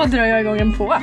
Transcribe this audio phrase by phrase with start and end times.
[0.00, 0.94] då drar jag igång en på.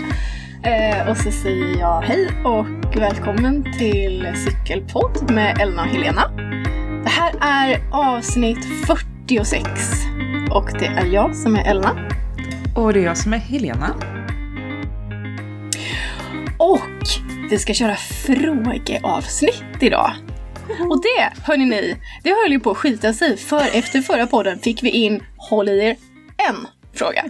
[0.64, 6.32] Eh, och så säger jag hej och välkommen till Cykelpodd med Elna och Helena.
[7.04, 9.70] Det här är avsnitt 46
[10.52, 12.10] och det är jag som är Elna.
[12.76, 13.96] Och det är jag som är Helena.
[16.58, 17.08] Och
[17.50, 20.12] vi ska köra frågeavsnitt idag.
[20.90, 24.60] Och det, hörni ni, det höll ju på att skita sig för efter förra podden
[24.60, 25.96] fick vi in, håll i er,
[26.50, 27.26] en fråga.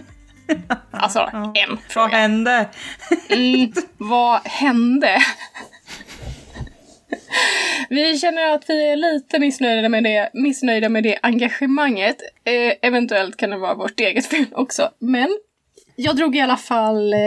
[0.98, 1.52] Alltså, Ja.
[1.54, 2.16] en Vad fråga.
[2.16, 2.68] hände?
[3.30, 5.18] Mm, vad hände?
[7.88, 12.16] Vi känner att vi är lite missnöjda med det, missnöjda med det engagemanget.
[12.44, 14.90] Eh, eventuellt kan det vara vårt eget fel också.
[14.98, 15.28] Men
[15.96, 17.18] jag drog i alla fall eh,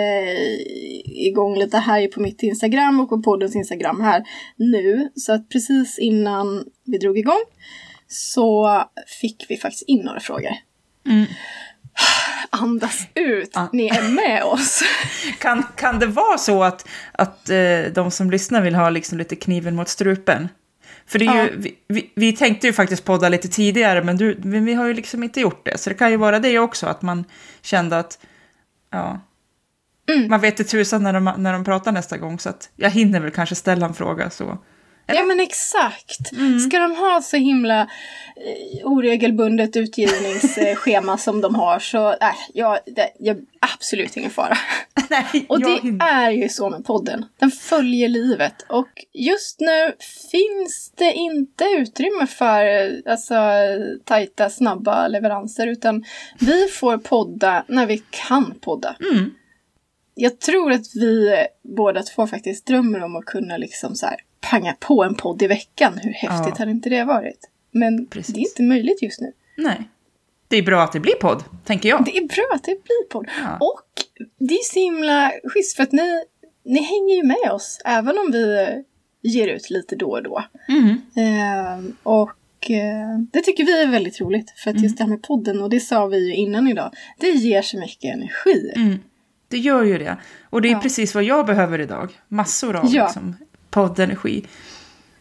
[1.27, 4.23] igång lite här på mitt Instagram och på poddens Instagram här
[4.55, 5.09] nu.
[5.16, 7.42] Så att precis innan vi drog igång
[8.08, 8.83] så
[9.22, 10.52] fick vi faktiskt in några frågor.
[11.08, 11.25] Mm.
[12.50, 13.70] Andas ut, Ja.
[13.73, 14.84] ni är med oss.
[15.39, 17.58] Kan, kan det vara så att, att eh,
[17.95, 20.50] de som lyssnar vill ha liksom lite kniven mot strupen?
[21.08, 21.44] För det är Ja.
[21.44, 24.86] ju, vi, vi, vi tänkte ju faktiskt podda lite tidigare, men, du, men vi har
[24.88, 25.78] ju liksom inte gjort det.
[25.78, 27.25] Så det kan ju vara det också, att man
[27.61, 28.20] kände att
[28.92, 29.20] ja,
[30.09, 30.30] Mm.
[30.30, 33.20] man vet inte tusan när de, när de pratar nästa gång, så att jag hinner
[33.20, 34.30] väl kanske ställa en fråga.
[34.30, 34.58] Så.
[35.07, 36.31] Ja men exakt.
[36.31, 36.59] Mm.
[36.59, 43.09] Ska de ha så himla eh, oregelbundet utgivningsschema som de har så äh, jag, det,
[43.19, 44.58] jag, absolut ingen fara.
[45.09, 47.25] Nej, Och det är ju så med podden.
[47.39, 48.66] Den följer livet.
[48.69, 49.93] Och just nu
[50.31, 53.36] finns det inte utrymme för alltså,
[54.05, 55.67] tajta, snabba leveranser.
[55.67, 56.03] Utan
[56.39, 58.95] vi får podda när vi kan podda.
[59.11, 59.31] Mm.
[60.15, 64.75] Jag tror att vi båda två faktiskt drömmer om att kunna liksom så här panga
[64.80, 65.94] på en podd i veckan.
[66.03, 66.56] Hur häftigt Ja.
[66.59, 67.50] hade inte det varit?
[67.72, 68.36] Men Precis.
[68.36, 69.32] det är inte möjligt just nu.
[69.58, 69.89] Nej.
[70.48, 72.05] Det är bra att det blir podd, tänker jag.
[72.05, 73.27] Det är bra att det blir podd.
[73.43, 73.58] Ja.
[73.60, 74.04] Och
[74.39, 76.23] det är så himla schysst för att ni,
[76.65, 77.82] ni hänger ju med oss.
[77.86, 78.67] Även om vi
[79.21, 80.44] ger ut lite då och då.
[80.67, 81.02] Mm.
[81.15, 84.52] Ehm, och eh, det tycker vi är väldigt roligt.
[84.55, 84.83] För att Mm.
[84.83, 86.94] just det här med podden, och det sa vi ju innan idag.
[87.17, 88.73] Det ger så mycket energi.
[88.76, 88.99] Mm.
[89.48, 90.17] Det gör ju det.
[90.49, 90.80] Och det är Ja.
[90.80, 92.11] precis vad jag behöver idag.
[92.27, 93.04] Massor av Ja.
[93.05, 93.36] liksom,
[93.71, 94.45] poddenergi.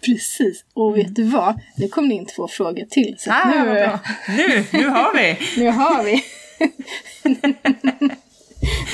[0.05, 0.65] Precis.
[0.75, 1.61] Och vet du vad?
[1.77, 3.17] Nu kom det in två frågor till.
[3.19, 3.99] Så Ah, nu,
[4.37, 5.39] nu, nu har vi!
[5.63, 6.25] nu har vi.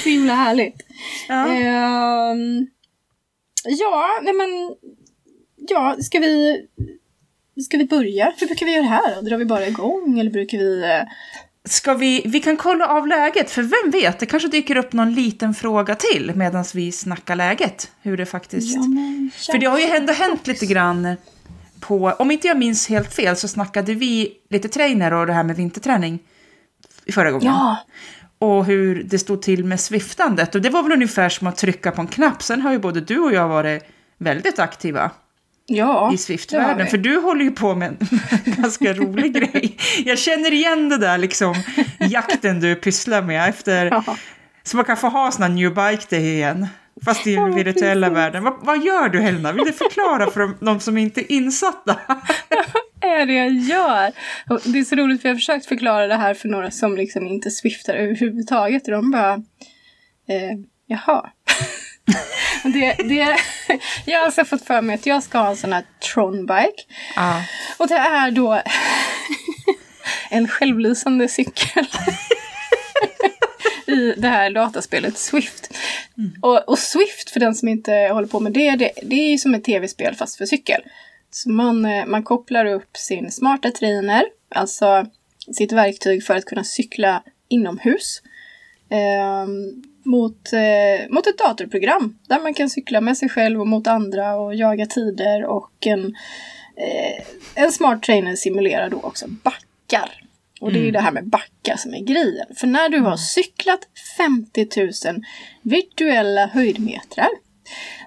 [0.03, 0.83] så himla härligt.
[1.29, 1.49] Ja.
[1.53, 2.67] Ehm,
[3.65, 4.77] ja, nej men...
[5.69, 6.63] Ja, ska vi...
[7.65, 8.33] Ska vi börja?
[8.39, 9.21] Hur brukar vi göra här då?
[9.21, 10.85] Drar vi bara igång eller brukar vi...
[11.69, 15.15] Ska vi, vi kan kolla av läget, för vem vet, det kanske dyker upp någon
[15.15, 17.91] liten fråga till medan vi snackar läget.
[18.03, 18.77] Hur det faktiskt...
[18.77, 19.31] Ja, men...
[19.51, 21.17] För det har ju ändå hänt lite grann
[21.81, 22.15] på...
[22.19, 25.57] Om inte jag minns helt fel så snackade vi lite trainer och det här med
[25.57, 26.19] vinterträning
[27.05, 27.47] i förra gången.
[27.47, 27.77] Ja,
[28.39, 30.55] och hur det stod till med swiftandet.
[30.55, 32.43] Och det var väl ungefär som att trycka på en knapp.
[32.43, 33.83] Sen har ju både du och jag varit
[34.19, 35.11] väldigt aktiva
[35.67, 36.13] ja.
[36.15, 36.87] i Swift-världen.
[36.87, 37.99] För du håller ju på med en
[38.63, 39.77] ganska rolig grej.
[40.05, 41.55] Jag känner igen det där liksom
[42.01, 43.87] jakten du pysslar med efter.
[43.87, 44.17] Ja.
[44.63, 46.67] Så man kan få ha sån här new bike day igen.
[47.05, 48.17] Fast i den Ja, virtuella precis.
[48.17, 48.45] världen.
[48.45, 49.53] Vad, vad gör du Helena?
[49.53, 51.97] Vill du förklara för de, de som inte är insatta?
[53.01, 54.13] är det jag gör?
[54.49, 56.97] Och det är så roligt för jag har försökt förklara det här för några som
[56.97, 59.33] liksom inte swiftar överhuvudtaget och de bara
[60.29, 60.53] eh,
[60.87, 61.31] jaha.
[62.65, 63.37] Det, det,
[64.05, 66.83] jag har alltså fått för mig att jag ska ha en sån här Tron-bike.
[67.17, 67.43] Ja.
[67.79, 68.63] Och det är då
[70.31, 71.87] en självlysande cykel.
[73.87, 75.75] I det här dataspelet Swift.
[76.43, 79.39] Och, och Swift, för den som inte håller på med det, det, det är ju
[79.39, 80.83] som ett tv-spel fast för cykel.
[81.31, 85.07] Så man, eh, man kopplar upp sin smarta trainer, alltså
[85.57, 88.23] sitt verktyg för att kunna cykla inomhus.
[88.91, 89.47] Eh,
[90.07, 94.37] mot, eh, mot ett datorprogram där man kan cykla med sig själv och mot andra
[94.37, 96.17] och jaga tider och en,
[96.77, 97.25] eh,
[97.55, 100.23] en smart trainer simulerar då också backar.
[100.61, 102.47] Och det är ju det här med backar som är grejen.
[102.57, 103.81] För när du har cyklat
[104.17, 105.25] 50 000
[105.63, 107.29] virtuella höjdmetrar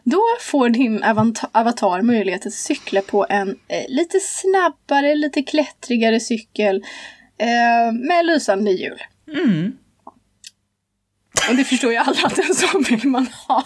[0.03, 1.03] då får din
[1.51, 6.83] avatar möjlighet att cykla på en eh, lite snabbare, lite klättrigare cykel
[7.37, 9.01] eh, med lysande hjul.
[9.33, 9.77] Mm.
[11.49, 13.65] Och det förstår ju alla att en sån vill man ha.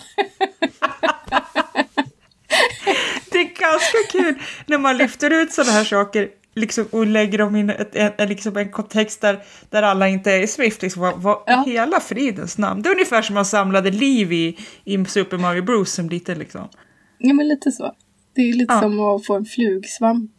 [3.32, 4.36] Det är ganska kul
[4.66, 8.12] när man lyfter ut sådana här saker liksom, och lägger dem in i ett, en,
[8.18, 10.82] en, liksom en kontext där, där alla inte är i Swift.
[10.82, 11.64] Liksom, vad, vad Ja.
[11.68, 12.82] hela fridens namn.
[12.82, 16.40] Det är ungefär som man samlade liv i, i Super Mario Bros som liten.
[16.40, 16.70] Liksom.
[17.18, 17.96] Ja, men lite så.
[18.36, 18.80] Det är lite Ja.
[18.82, 20.32] som att få en flugsvamp.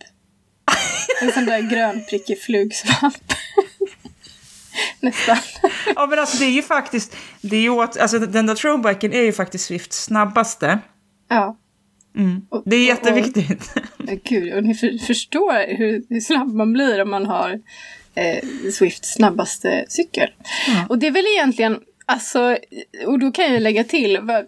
[1.22, 3.16] En sån där grönprickig flugsvamp.
[5.00, 5.37] Nästan.
[5.97, 9.12] Ja men alltså det är ju faktiskt, det är ju åt, alltså den där throwbacken
[9.12, 10.79] är ju faktiskt Swifts snabbaste.
[11.29, 11.56] Ja.
[12.17, 12.47] Mm.
[12.49, 13.75] Och- Det är och- jätteviktigt.
[13.99, 17.61] Men Gud, och ni för, förstår hur, hur snabb man blir om man har
[18.15, 20.29] eh, Swifts snabbaste cykel.
[20.69, 20.87] Ja.
[20.88, 22.56] Och det är väl egentligen, alltså,
[23.06, 24.47] och då kan jag lägga till, vad-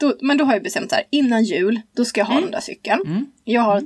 [0.00, 2.50] då, men då har jag bestämt så här, innan jul, då ska jag ha den
[2.50, 3.00] där cykeln.
[3.06, 3.26] Mm.
[3.44, 3.82] Jag har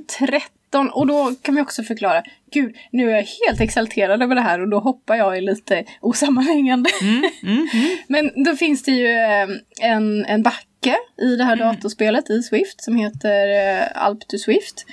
[0.73, 4.41] 13, och då kan vi också förklara, gud, nu är jag helt exalterad över det
[4.41, 6.89] här och då hoppar jag i lite osammanhängande.
[7.01, 7.97] Mm, mm, mm.
[8.07, 9.47] Men då finns det ju eh,
[9.81, 11.67] en, en backe i det här Mm.
[11.67, 14.85] datorspelet i Swift som heter eh, Alp to Swift.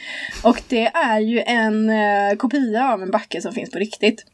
[0.44, 4.24] Och det är ju en eh, kopia av en backe som finns på riktigt.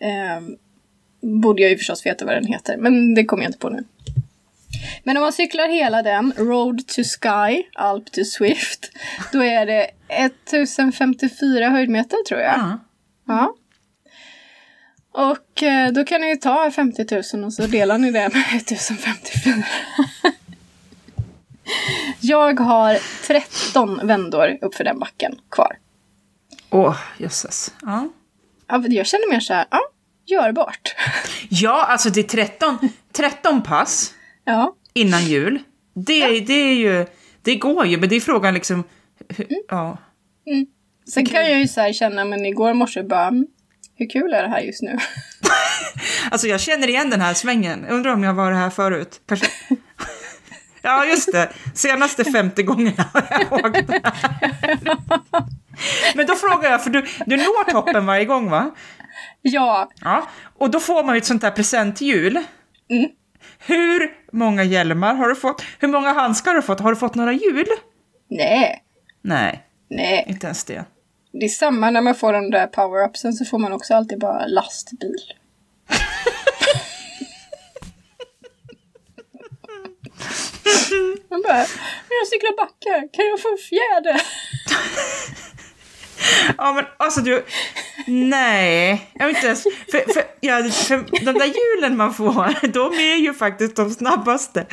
[0.00, 0.42] Eh,
[1.42, 3.84] borde jag ju förstås veta vad den heter, men det kommer jag inte på nu.
[5.04, 8.90] Men om man cyklar hela den, Road to Sky, Alp to Swift,
[9.32, 12.58] då är det 1054 höjdmeter tror jag.
[12.58, 12.78] Ja.
[13.26, 13.54] Ja.
[15.12, 18.42] Och eh, då kan ni ju ta 50 000 och så delar ni det med
[18.56, 19.52] 1054.
[22.20, 25.76] Jag har 13 vändor uppför den backen kvar.
[26.70, 27.74] Åh, jösses.
[27.82, 28.08] Ja.
[28.66, 29.80] Ja, Jag känner mer så här, ja,
[30.26, 30.94] görbart.
[31.48, 32.78] ja, alltså det är 13,
[33.12, 34.14] 13 pass
[34.44, 35.62] Ja, innan jul.
[35.94, 37.06] Det, det är ju,
[37.42, 38.84] det går ju, men det är frågan liksom,
[39.28, 39.98] hur- ja.
[41.14, 43.46] sen kan jag ju så känna, men igår morse bara, mm,
[43.96, 44.98] hur kul är det här just nu?
[46.30, 47.86] Alltså jag känner igen den här svängen.
[47.86, 49.20] Undrar om jag var här förut.
[49.28, 49.46] Kanske...
[50.86, 51.48] Ja, just det.
[51.74, 53.90] Senaste 50 gångerna har jag åkt.
[56.14, 58.70] Men då frågar jag, för du, du når toppen varje gång va?
[59.42, 60.28] Ja, Ja.
[60.58, 62.36] Och då får man ju ett sånt där presenthjul.
[62.90, 63.10] Mm.
[63.58, 65.64] Hur många hjälmar har du fått?
[65.78, 66.80] Hur många handskar har du fått?
[66.80, 67.66] Har du fått några hjul?
[68.30, 68.83] nej,
[69.24, 70.24] Nej, nej.
[70.28, 70.84] inte ens det.
[71.32, 74.46] Det är samma när man får de där power-upsen så får man också alltid bara
[74.46, 75.16] lastbil.
[81.30, 81.56] Man bara,
[82.08, 84.22] men jag cyklar backar, kan jag få en fjäder?
[86.58, 87.44] Ja men alltså du,
[88.06, 89.10] nej.
[89.14, 93.34] Jag inte ens, för, för, ja, för de där hjulen man får, de är ju
[93.34, 94.66] faktiskt de snabbaste.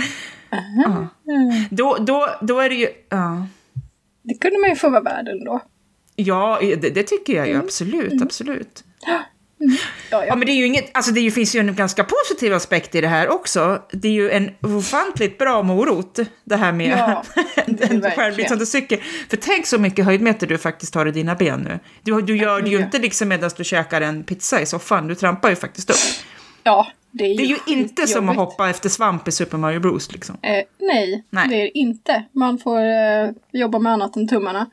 [0.50, 1.08] Ja.
[1.70, 3.48] Då, då, då är det ju, ja.
[4.24, 5.62] Det kunde man ju få vara värd ändå.
[6.16, 8.84] Ja, det, det tycker jag ju absolut, absolut.
[9.08, 9.22] Ja,
[10.12, 10.36] Ja, ja.
[10.36, 13.08] men det är ju inget, alltså det finns ju en ganska positiv aspekt i det
[13.08, 13.82] här också.
[13.92, 17.24] Det är ju en ofantligt bra morot, det här med Ja,
[17.66, 19.00] en självlysande cykel.
[19.30, 21.80] För tänk så mycket höjdmeter du faktiskt har i dina ben nu.
[22.04, 25.16] Du, du gör det ju inte liksom medan du käkar en pizza i soffan, du
[25.16, 26.26] trampar ju faktiskt upp.
[26.64, 29.58] ja, det är ju Det är ju inte som att hoppa efter svamp i Super
[29.58, 30.38] Mario Bros liksom.
[30.42, 31.48] Eh, nej, Nej.
[31.50, 32.24] det är det inte.
[32.32, 34.70] Man får eh, jobba med annat än tummarna.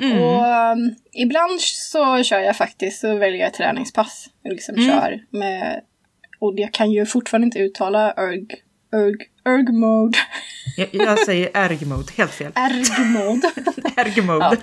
[0.00, 0.22] Mm.
[0.22, 4.26] Och um, ibland så kör jag faktiskt, så väljer jag träningspass.
[4.42, 4.88] Jag liksom Mm.
[4.90, 5.80] kör med,
[6.38, 8.46] och jag kan ju fortfarande inte uttala erg,
[8.92, 10.18] erg, erg mode.
[10.76, 12.52] Jag, jag säger erg-mode, helt fel.
[12.54, 13.52] Erg mode.
[13.96, 14.56] Erg-mode.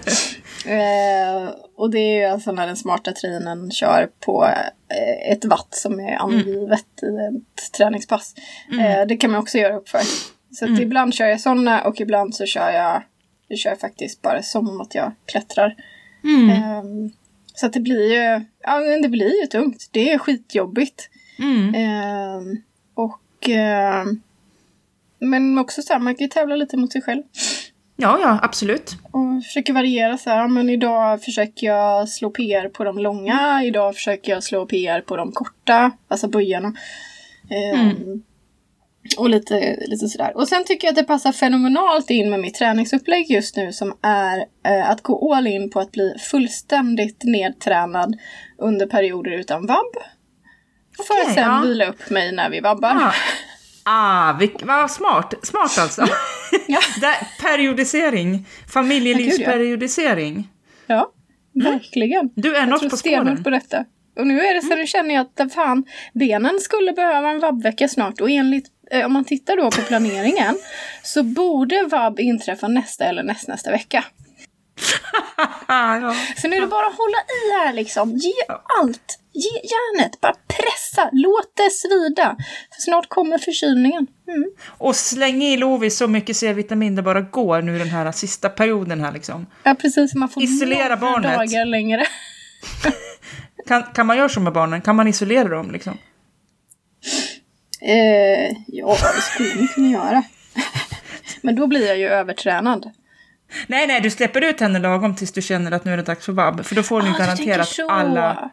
[0.66, 5.75] eh, och det är ju alltså när den smarta trinen kör på eh, ett watt
[5.75, 8.36] som är angivet i ett träningspass.
[8.72, 10.01] Eh, det kan man också göra upp för.
[10.51, 13.03] Så att ibland kör jag sådana och ibland så kör jag,
[13.48, 15.75] jag kör faktiskt bara som att jag klättrar.
[16.24, 16.50] Mm.
[16.50, 17.12] Ehm,
[17.53, 19.89] så att det blir ju, ja det blir ju tungt.
[19.91, 21.10] Det är skitjobbigt.
[21.39, 21.75] Mm.
[21.75, 22.62] Ehm,
[22.96, 24.22] och ehm,
[25.20, 27.24] men också så här, man kan ju tävla lite mot sig själv.
[27.98, 28.92] Ja, ja, absolut.
[29.12, 33.96] Och försöker variera så här, men idag försöker jag slå PR på de långa, idag
[33.96, 36.74] försöker jag slå PR på de korta, alltså böjarna.
[37.50, 38.24] Ehm,
[39.18, 40.38] Och lite, lite sådär.
[40.38, 43.98] Och sen tycker jag att det passar fenomenalt in med mitt träningsupplägg just nu som
[44.02, 48.16] är eh, att gå all in på att bli fullständigt nedtränad
[48.58, 49.96] under perioder utan vabb.
[51.08, 51.62] För att sen ja.
[51.62, 53.12] vila upp mig när vi vabbar.
[53.88, 55.34] Ah, ah vilk, vad smart.
[55.44, 56.08] Smart alltså.
[56.68, 56.80] Ja.
[57.42, 58.48] Periodisering.
[58.74, 60.48] Familjelivsperiodisering.
[60.88, 61.12] Ja,
[61.54, 62.30] verkligen.
[62.36, 63.44] Du är något på spåren.
[63.44, 63.86] på detta.
[64.20, 67.88] Och nu är det så nu känner jag att fan, benen skulle behöva en vabbvecka
[67.88, 70.58] snart och enligt eh, om man tittar då på planeringen
[71.04, 74.04] så borde vabb inträffa nästa eller nästnästa vecka.
[75.68, 76.16] Ja.
[76.38, 78.16] Så nu är det bara att hålla i här liksom.
[78.16, 78.34] Ge
[78.82, 79.20] allt.
[79.36, 80.22] Ge järnet.
[80.22, 81.10] Bara pressa.
[81.12, 82.36] Låt det svida.
[82.75, 84.08] För snart kommer förkylningen.
[84.27, 84.46] Mm.
[84.68, 89.01] Och släng i Lovis så mycket C-vitamin det bara går nu den här sista perioden
[89.01, 89.46] här liksom.
[89.63, 91.36] Ja precis, man får Isolera barnet.
[91.38, 92.06] dagar längre.
[93.68, 94.82] Kan, kan man göra så med barnen?
[94.82, 95.98] Kan man isolera dem liksom?
[97.82, 100.24] Eh, ja, det skulle man kunna göra.
[101.42, 102.92] Men då blir jag ju övertränad.
[103.68, 106.25] Nej, nej, du släpper ut henne lagom tills du känner att nu är det dags
[106.25, 106.65] för vab.
[106.65, 108.51] För då får Ah, du garanterat alla...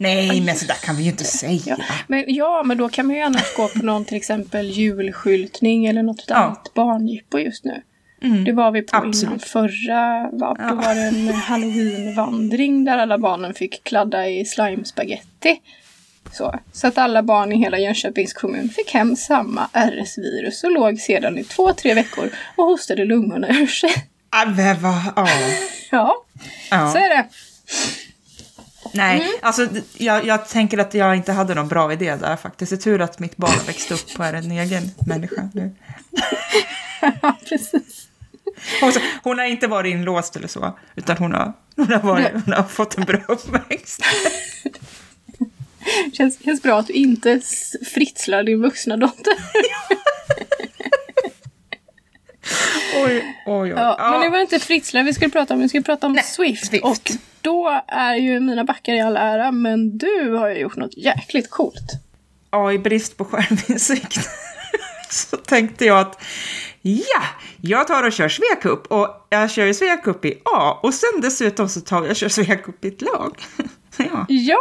[0.00, 1.60] Nej, men så där kan vi ju inte säga.
[1.66, 1.76] Ja
[2.06, 6.02] men, ja, men då kan man ju annars gå på någon till exempel julskyltning eller
[6.02, 6.34] något Ja.
[6.34, 7.82] annat barnjippo just nu.
[8.44, 9.44] Det var vi på innan Absolut.
[9.44, 10.56] förra, va?
[10.58, 10.74] då Ja.
[10.74, 15.60] var det en halloweenvandring där alla barnen fick kladda i slimespaghetti.
[16.32, 20.98] Så, så att alla barn i hela Jönköpings kommun fick hem samma RS-virus och låg
[20.98, 23.90] sedan i två, tre veckor och hostade lungorna ur sig.
[24.80, 25.28] Vad- ja.
[25.90, 26.14] Ja,
[26.70, 26.92] Ja.
[26.92, 27.24] så är det.
[28.92, 29.32] Nej, Mm.
[29.42, 29.68] alltså
[29.98, 32.70] jag, jag tänker att jag inte hade någon bra idé där faktiskt.
[32.70, 35.74] Det är tur att mitt barn växte upp och är en egen människa nu.
[37.22, 38.06] Ja, precis.
[38.80, 38.92] Hon,
[39.22, 42.62] hon har inte varit inlåst eller så, utan hon har, hon har, varit, hon har
[42.62, 44.02] fått en bra uppväxt.
[46.12, 47.40] Känns, känns bra att du inte
[47.94, 49.32] fritslar din vuxna dotter.
[53.10, 53.70] Oj, oj, oj.
[53.76, 56.24] Ja, Men det var inte fritslar vi skulle prata om, vi skulle prata om Nej,
[56.24, 56.66] Swift.
[56.66, 56.84] Swift.
[56.84, 60.96] Och då är ju mina backar i all ära, men du har ju gjort något
[60.96, 61.90] jäkligt coolt.
[62.50, 64.18] ja, i brist på självinsikt
[65.10, 66.22] så tänkte jag att
[66.82, 67.22] ja,
[67.60, 71.68] jag tar och kör Svea och jag kör ju Svea i A och sen dessutom
[71.68, 73.36] så tar jag och kör Svea i ett lag.
[73.96, 74.58] Ja, Ja,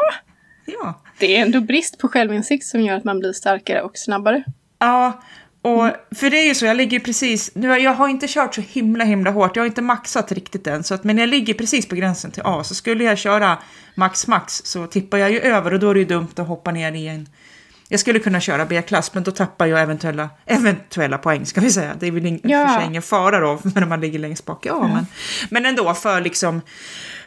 [0.65, 1.01] ja.
[1.19, 4.43] det är ändå brist på självinsikt som gör att man blir starkare och snabbare.
[4.79, 5.21] Ja,
[5.61, 8.61] och för det är ju så, jag ligger precis, nu jag har inte kört så
[8.61, 11.87] himla himla hårt, jag har inte maxat riktigt än, så att, men jag ligger precis
[11.87, 13.57] på gränsen till A, så skulle jag köra
[13.95, 16.71] max max så tippar jag ju över och då är det ju dumt att hoppa
[16.71, 17.27] ner i en
[17.91, 21.95] jag skulle kunna köra B-klass, men då tappar jag eventuella, eventuella poäng, ska vi säga.
[21.99, 22.67] Det är väl ing, Ja.
[22.67, 24.89] för sig ingen fara då, när man ligger längst bak i A.
[24.93, 25.05] Men,
[25.49, 26.61] men ändå, för liksom...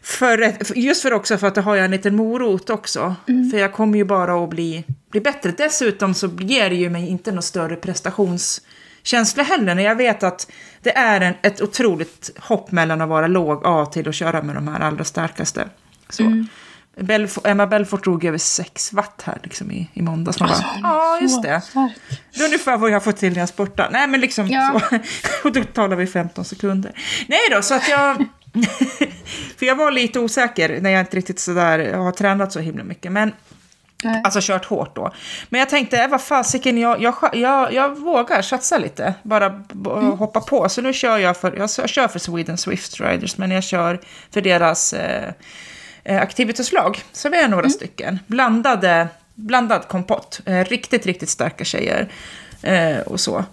[0.03, 3.15] För, just för också för att då har jag en liten morot också.
[3.53, 5.53] För jag kommer ju bara att bli, bli bättre.
[5.57, 9.75] Dessutom så ger det ju mig inte någon större prestationskänsla heller.
[9.75, 10.51] När jag vet att
[10.83, 14.55] det är en, ett otroligt hopp mellan att vara låg A till att köra med
[14.55, 15.69] de här allra starkaste.
[16.09, 16.45] Så.
[16.97, 20.41] Belf- Emma Belfort drog över 6 watt här liksom i, i måndags.
[20.41, 21.61] Man bara, ja, just det.
[21.61, 21.93] Stark.
[22.35, 23.89] Det är ungefär vad jag får till när jag spurtar.
[23.93, 24.81] Nej, men liksom Ja.
[24.91, 24.99] så.
[25.49, 26.93] Och då talar vi 15 sekunder.
[27.27, 28.17] Nej då, så att jag...
[29.59, 33.13] För jag var lite osäker när jag inte riktigt sådär har tränat så himla mycket.
[33.13, 33.33] Men
[34.05, 34.21] Nej.
[34.25, 35.13] Alltså kört hårt då.
[35.49, 39.15] Men jag tänkte, vad fasiken, jag, jag, jag, jag vågar satsa lite.
[39.23, 40.69] Bara b- hoppa på.
[40.69, 44.41] Så nu kör jag för, jag kör för Sweden Swift Riders, men jag kör för
[44.41, 45.33] deras eh,
[46.05, 47.03] aktivitetslag.
[47.13, 48.19] Så vi är några stycken.
[48.27, 50.41] Blandade, blandad kompott.
[50.45, 52.09] Eh, riktigt, riktigt starka tjejer.
[52.63, 53.45] Eh, och så.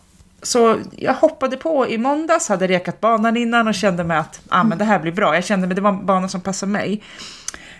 [0.41, 4.63] Så jag hoppade på i måndags, hade rekat banan innan och kände mig att ah,
[4.63, 5.35] men det här blir bra.
[5.35, 7.03] Jag kände att det var en bana som passar mig.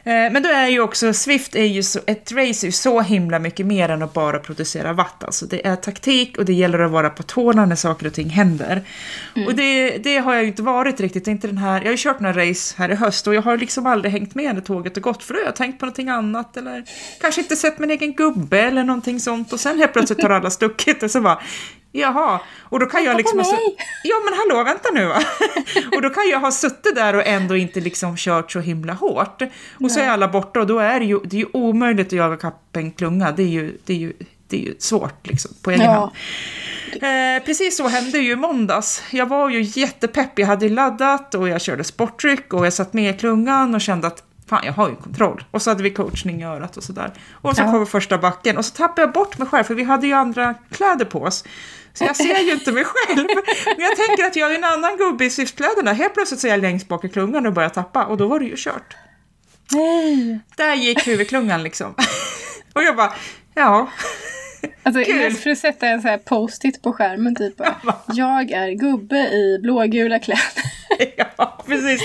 [0.04, 3.02] Eh, Men då är ju också, Swift är ju så, ett race är ju så
[3.02, 5.24] himla mycket mer än att bara producera watt.
[5.24, 8.30] Alltså det är taktik och det gäller att vara på tårna när saker och ting
[8.30, 8.82] händer.
[9.48, 11.98] Och det, det har jag ju inte varit riktigt, inte den här, jag har ju
[11.98, 14.96] kört några race här i höst och jag har liksom aldrig hängt med när tåget
[14.96, 16.84] har gått för då har jag tänkt på någonting annat eller
[17.22, 20.50] kanske inte sett min egen gubbe eller någonting sånt och sen helt plötsligt har alla
[20.50, 21.42] stuckit och så bara
[21.92, 23.40] Jaha, och då kan jag på liksom...
[23.40, 23.78] ha mig.
[24.04, 25.22] Ja men hallå, vänta nu va.
[25.96, 29.42] och då kan jag ha suttit där och ändå inte liksom kört så himla hårt.
[29.80, 32.14] Och så är alla borta och då är det ju, det är ju omöjligt att
[32.14, 33.32] jaga kapp en klunga.
[33.32, 34.14] Det är ju, det är ju,
[34.48, 35.92] det är ju svårt liksom på egen Ja.
[35.92, 36.12] hand.
[36.94, 39.04] Eh, precis så hände ju i måndags.
[39.12, 43.16] Jag var ju jättepepp, jag hade laddat och jag körde sporttryck och jag satt med
[43.16, 45.44] i klungan och kände att fan jag har ju kontroll.
[45.52, 47.14] Och så hade vi coachning i örat och sådär.
[47.42, 47.72] Och så Ja.
[47.72, 50.54] kom första backen och så tappade jag bort mig själv för vi hade ju andra
[50.72, 51.44] kläder på oss.
[51.94, 53.26] Så jag ser ju inte mig själv.
[53.78, 55.94] Men jag tänker att jag är en annan gubbe i siftkläderna.
[55.94, 58.40] Helt plötsligt så är jag längst bak i klungan och börjar tappa och då var
[58.40, 58.96] det ju kört.
[59.72, 60.40] Nej!
[60.58, 61.94] Där gick huvudklungan liksom.
[62.74, 63.14] Och jag bara,
[63.54, 63.90] ja.
[64.84, 65.34] Alltså Kul.
[65.34, 67.62] för att sätta en så här post-it på skärmen typ
[68.08, 70.44] Jag är gubbe i blågula kläder.
[71.38, 72.02] Ja, precis.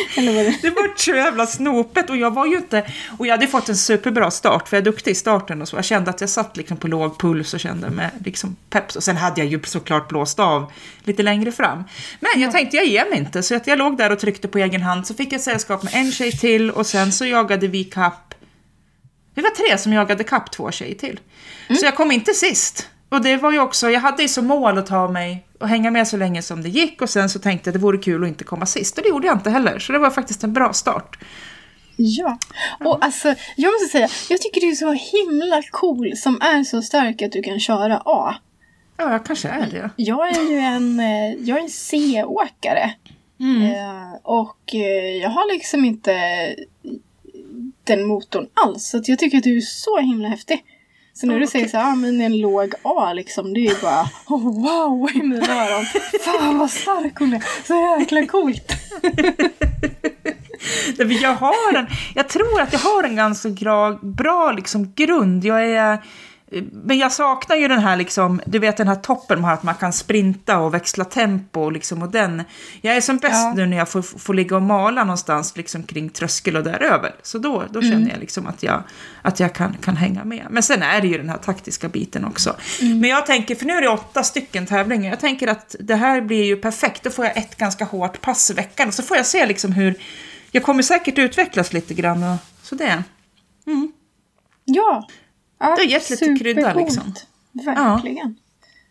[0.62, 2.82] Det var så jävla snopet och jag var ju inte...
[3.18, 5.76] Och jag hade fått en superbra start för jag är duktig i starten och så.
[5.76, 8.96] Jag kände att jag satt liksom på låg puls och kände mig liksom pepp.
[8.96, 10.72] Och sen hade jag ju såklart blåst av
[11.04, 11.84] lite längre fram.
[12.20, 14.58] Men jag tänkte jag ger mig inte så att jag låg där och tryckte på
[14.58, 15.06] egen hand.
[15.06, 18.33] Så fick jag sällskap med en tjej till och sen så jagade vi kapp...
[19.34, 21.20] Vi var tre som jagade kapp två tjejer till.
[21.68, 22.88] Så jag kom inte sist.
[23.08, 25.90] Och det var ju också, jag hade ju som mål att ta mig och hänga
[25.90, 28.28] med så länge som det gick och sen så tänkte jag det vore kul att
[28.28, 30.72] inte komma sist och det gjorde jag inte heller så det var faktiskt en bra
[30.72, 31.18] start.
[31.96, 32.38] Ja.
[32.80, 36.82] Och alltså, jag måste säga, jag tycker du är så himla cool som är så
[36.82, 38.34] stark att du kan köra A.
[38.96, 39.90] Ja, jag kanske är det.
[39.96, 42.94] Jag är ju en, eh, jag är en C-åkare.
[43.40, 46.14] Eh, och eh, jag har liksom inte
[47.84, 48.88] den motorn alls.
[48.88, 50.64] Så jag tycker att du är så himla häftig.
[51.12, 51.70] Så när Ja, du säger okej.
[51.70, 55.22] så här, ah, men en låg A liksom, det är ju bara oh, wow i
[55.22, 55.84] mina öron.
[56.24, 57.42] Fan vad stark hon är.
[57.66, 58.72] Så jäkla coolt.
[61.22, 65.44] Jag har en, jag tror att jag har en ganska bra, bra liksom grund.
[65.44, 66.04] Jag är,
[66.72, 69.62] men jag saknar ju den här, liksom, du vet den här toppen man har, att
[69.62, 71.70] man kan sprinta och växla tempo.
[71.70, 72.42] Liksom, och den,
[72.80, 73.52] jag är som bäst ja.
[73.56, 77.14] nu när jag får, får ligga och mala någonstans liksom, kring tröskel och däröver.
[77.22, 78.08] Så då, då känner mm.
[78.08, 78.82] jag liksom att jag,
[79.22, 80.46] att jag kan, kan hänga med.
[80.50, 82.56] Men sen är det ju den här taktiska biten också.
[82.80, 83.00] Mm.
[83.00, 86.20] Men jag tänker, för nu är det åtta stycken tävlingar, jag tänker att det här
[86.20, 87.02] blir ju perfekt.
[87.02, 89.72] Då får jag ett ganska hårt pass i veckan och så får jag se liksom
[89.72, 89.94] hur,
[90.50, 92.22] jag kommer säkert utvecklas lite grann.
[92.22, 93.02] Och, så det.
[93.66, 93.92] Mm.
[94.64, 95.08] Ja,
[95.64, 97.14] Ja, det har gett lite krydda liksom.
[97.52, 98.36] Verkligen.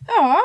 [0.08, 0.14] Ja.
[0.20, 0.38] ja.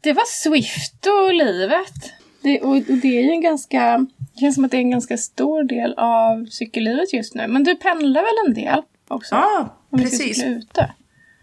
[0.00, 2.12] Det var Swift och livet.
[2.42, 4.06] Det, och, och, det är ju en ganska...
[4.34, 7.46] Det känns som att det är en ganska stor del av cykellivet just nu.
[7.46, 9.34] Men du pendlar väl en del också?
[9.34, 10.42] Ja, precis.
[10.44, 10.92] ute.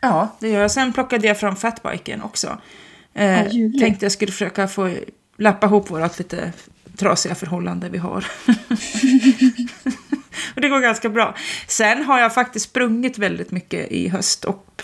[0.01, 0.71] Ja, det gör jag.
[0.71, 2.57] Sen plockade jag fram fatbiken också.
[3.13, 4.91] Eh, ja, tänkte jag skulle försöka få
[5.37, 6.53] lappa ihop vårt lite
[6.97, 8.25] trasiga förhållande vi har.
[10.59, 11.35] och det går ganska bra.
[11.67, 14.83] Sen har jag faktiskt sprungit väldigt mycket i höst och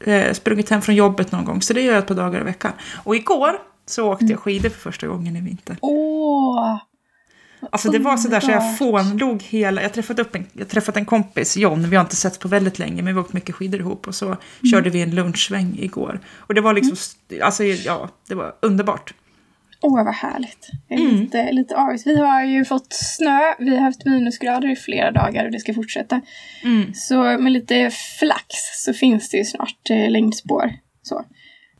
[0.00, 1.62] eh, sprungit hem från jobbet någon gång.
[1.62, 2.72] Så det gör jag ett par dagar i veckan.
[3.04, 5.76] Och igår så åkte jag skidor för första gången i vinter.
[5.80, 6.76] Åh!
[7.72, 9.82] Alltså det var sådär så jag fånlog hela...
[9.82, 12.78] Jag träffat upp en, jag träffat en kompis, John, vi har inte setts på väldigt
[12.78, 14.08] länge, men vi har åkt mycket skidor ihop.
[14.08, 14.38] Och så mm.
[14.70, 16.20] körde vi en lunchsväng igår.
[16.36, 16.96] Och det var liksom,
[17.30, 17.46] mm.
[17.46, 19.14] alltså ja, det var underbart.
[19.82, 20.70] Åh, vad härligt.
[20.88, 21.20] Jag är mm.
[21.20, 22.06] lite, lite avis.
[22.06, 23.40] Vi har ju fått snö.
[23.58, 26.20] Vi har haft minusgrader i flera dagar och det ska fortsätta.
[26.64, 26.94] Mm.
[26.94, 28.46] Så med lite flax
[28.84, 30.72] så finns det ju snart eh, längdspår.
[31.02, 31.24] Så.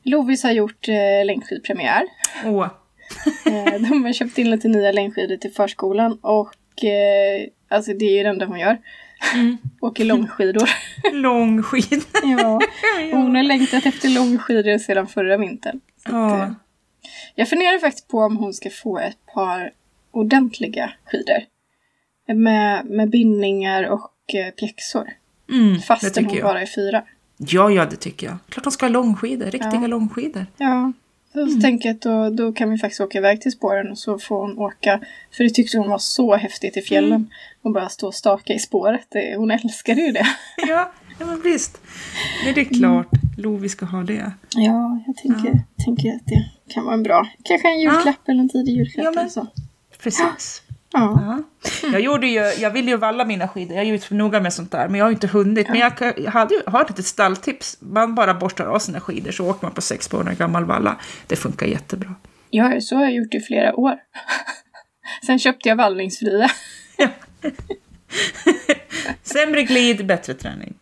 [0.03, 2.03] Lovis har gjort eh, längdskidpremiär.
[2.45, 2.69] Åh.
[3.47, 8.17] eh, de har köpt in lite nya längdskidor till förskolan och eh, alltså det är
[8.17, 8.79] ju det enda hon gör.
[9.35, 9.59] Mm.
[9.81, 10.69] Åker långskidor.
[11.13, 12.05] Långskidor?
[12.39, 12.61] ja.
[13.13, 15.81] Hon har längtat efter långskidor sedan förra vintern.
[16.09, 16.35] Ja.
[16.35, 16.55] Att, eh,
[17.41, 19.71] jag funderar faktiskt på om hon ska få ett par
[20.11, 21.39] ordentliga skidor.
[22.35, 25.11] Med, med bindningar och eh, pjäxor.
[25.51, 26.45] Mm, fastän hon jag.
[26.45, 27.03] bara är fyra.
[27.37, 28.37] Ja, ja, det tycker jag.
[28.49, 29.87] Klart hon ska ha långskidor, riktiga ja.
[29.87, 30.47] långskidor.
[30.57, 30.93] Ja,
[31.33, 31.61] så mm.
[31.61, 34.41] tänker jag att då, då kan vi faktiskt åka iväg till spåren och så får
[34.41, 35.01] hon åka.
[35.37, 37.13] För det tyckte hon var så häftigt i fjällen.
[37.13, 37.31] Mm.
[37.63, 39.07] Hon bara stå och staka i spåret.
[39.09, 40.27] Det, hon älskade ju det.
[40.69, 41.81] Ja, ja men visst.
[42.45, 43.35] Men det är klart, mm.
[43.37, 44.33] Lovi ska ha det.
[44.57, 45.85] Ja, jag tänker, ja.
[45.85, 48.33] tänker att det kan vara en bra, kanske en julklapp ja.
[48.33, 49.05] eller en tidig julklapp.
[49.05, 49.47] Ja, men, så.
[50.03, 50.63] Precis.
[50.93, 51.43] Ja.
[51.93, 54.71] Jag, gjorde ju, jag ville ju valla mina skidor, jag är ju noga med sånt
[54.71, 55.69] där, men jag har inte hunnit.
[55.69, 57.77] Men jag, jag hade ju, har ett litet stalltips.
[57.81, 60.97] Man bara borstar av sina skidor så åker man på sex månader gammal valla.
[61.27, 62.15] Det funkar jättebra.
[62.51, 63.95] Ja, så har jag gjort i flera år.
[65.27, 66.51] Sen köpte jag vallningsfria.
[69.23, 70.75] Sämre glid, bättre träning.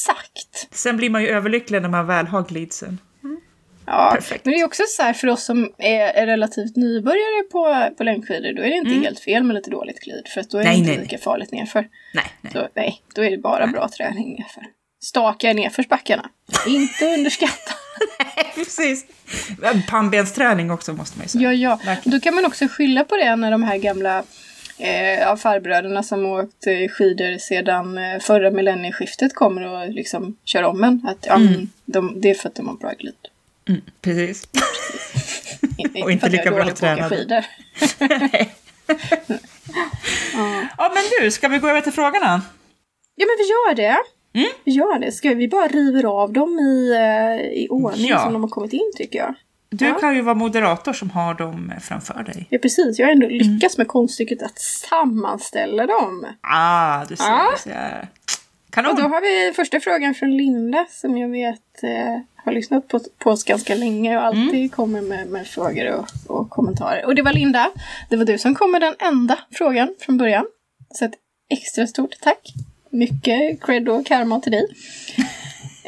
[0.00, 0.68] Exakt.
[0.70, 2.98] Sen blir man ju överlycklig när man väl har glidsen.
[3.86, 4.44] Ja, Perfekt.
[4.44, 8.04] men det är också så här för oss som är, är relativt nybörjare på, på
[8.04, 9.02] längdskidor, då är det inte mm.
[9.02, 11.16] helt fel med lite dåligt glid, för att då är nej, det inte nej, lika
[11.16, 11.22] nej.
[11.22, 11.88] farligt nerför.
[12.14, 12.52] Nej, nej.
[12.52, 14.62] Så, nej, då är det bara bra träning nerför.
[15.02, 16.30] Staka nedförsbackarna,
[16.66, 17.72] inte underskatta.
[18.36, 19.06] nej, precis.
[19.88, 21.52] Pannbensträning också måste man ju säga.
[21.52, 21.96] Ja, ja.
[22.04, 24.24] Då kan man också skylla på det när de här gamla
[24.80, 30.84] eh, av farbröderna som åkt skidor sedan eh, förra millennieskiftet kommer och liksom kör om
[30.84, 31.06] en.
[31.08, 31.68] Att, ja, mm.
[31.84, 33.14] de, det är för att de har bra glid.
[33.68, 34.48] Mm, precis.
[36.04, 37.26] och inte lika bra tränade.
[40.34, 40.66] ja.
[40.78, 42.42] ja, men du, ska vi gå över till frågorna?
[43.14, 43.96] Ja, men vi gör det.
[44.32, 44.50] Mm.
[44.64, 45.12] Vi gör det.
[45.12, 48.18] Ska vi bara river av dem i, eh, i ordning ja.
[48.18, 49.34] som de har kommit in tycker jag.
[49.70, 49.94] Du ja.
[49.94, 52.46] kan ju vara moderator som har dem framför dig.
[52.50, 52.98] Ja, precis.
[52.98, 53.80] Jag har ändå lyckats mm.
[53.80, 56.26] med konststycket att sammanställa dem.
[56.40, 57.24] Ah, du ser.
[57.24, 57.50] Ja.
[57.56, 58.08] Du ser.
[58.70, 58.90] Kanon.
[58.90, 63.00] Och då har vi första frågan från Linda som jag vet eh, har lyssnat på,
[63.18, 64.68] på oss ganska länge och alltid mm.
[64.68, 67.06] kommer med, med frågor och, och, kommentarer.
[67.06, 67.70] Och det var Linda,
[68.08, 70.46] det var du som kom med den enda frågan från början.
[70.94, 71.14] Så ett
[71.50, 72.52] extra stort tack.
[72.90, 74.66] Mycket cred och karma till dig.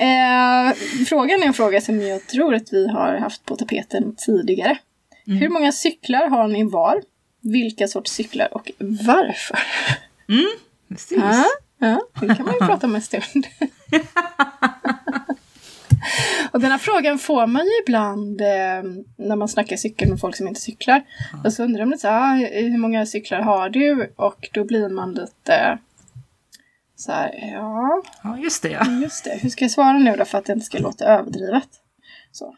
[0.02, 0.74] Eh,
[1.06, 4.78] frågan är en fråga som jag tror att vi har haft på tapeten tidigare.
[5.26, 5.38] Mm.
[5.38, 7.02] Hur många cyklar har ni var?
[7.40, 9.58] Vilka sorts cyklar och varför?
[10.28, 10.50] Mm,
[10.88, 11.18] precis.
[11.18, 11.44] Ja,
[11.78, 13.46] ja, det kan man ju prata om en stund.
[16.52, 18.82] Och den här frågan får man ju ibland eh,
[19.16, 21.02] när man snackar cykel med folk som inte cyklar.
[21.44, 24.12] Och så undrar de lite ah, hur många cyklar har du?
[24.16, 25.78] Och då blir man lite
[27.02, 28.02] så här, ja.
[28.22, 28.70] Ja, just det.
[28.70, 28.84] Ja.
[29.02, 29.38] Just det.
[29.42, 31.68] Hur ska jag svara nu då för att det inte ska låta överdrivet?
[32.32, 32.54] Så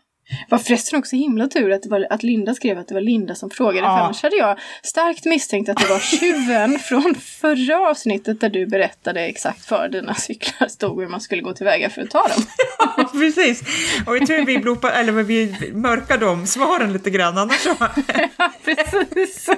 [0.48, 3.34] var förresten också himla tur att, det var, att Linda skrev att det var Linda
[3.34, 3.86] som frågade.
[3.86, 3.96] Ja.
[3.96, 8.66] För annars hade jag starkt misstänkt att det var tjuven från förra avsnittet där du
[8.66, 12.46] berättade exakt för dina cyklar stod hur man skulle gå tillväga för att ta dem.
[12.96, 13.62] Ja, precis.
[14.06, 17.74] Och jag tror vi blopar, eller vi mörkar de svaren lite grann annars så.
[18.38, 19.48] ja, precis.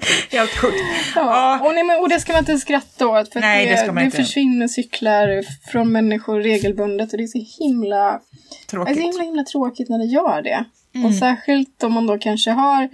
[0.30, 0.74] Helt sjukt.
[1.14, 1.60] Ja.
[1.66, 3.32] Och, nej, men, och det ska man inte skratta åt.
[3.32, 4.16] För Nej, det, det det inte.
[4.16, 7.12] försvinner cyklar från människor regelbundet.
[7.12, 8.18] Och det är så himla, det
[8.66, 8.96] är Tråkigt.
[8.96, 10.64] så himla, himla tråkigt när det gör det.
[10.94, 11.06] Mm.
[11.06, 12.88] Och särskilt om man då kanske har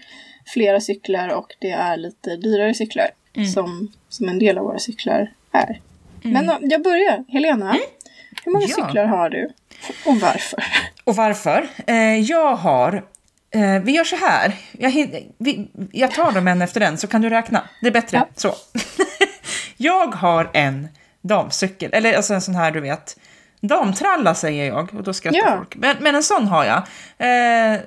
[0.46, 3.08] flera cyklar och det är lite dyrare cyklar.
[3.36, 3.48] Mm.
[3.48, 5.80] Som, som en del av våra cyklar är.
[6.22, 7.24] Men då, jag börjar.
[7.28, 7.76] Helena,
[8.44, 8.76] hur många Mm.
[8.78, 8.86] Ja.
[8.86, 9.50] cyklar har du?
[10.06, 10.64] Och varför?
[11.04, 11.68] Och varför?
[11.86, 13.04] Eh, jag har...
[13.54, 14.54] Eh, vi gör så här.
[14.72, 14.90] Jag,
[15.38, 17.62] vi, jag tar dem en efter en så kan du räkna.
[17.80, 18.28] Det är bättre Ja.
[18.36, 18.54] så.
[19.76, 20.88] jag har en
[21.20, 23.18] damcykel, eller alltså en sån här du vet.
[23.60, 25.56] Damtralla säger jag och då skrattar Ja.
[25.56, 25.76] folk.
[25.76, 26.78] Men, men en sån har jag.
[27.18, 27.80] Eh,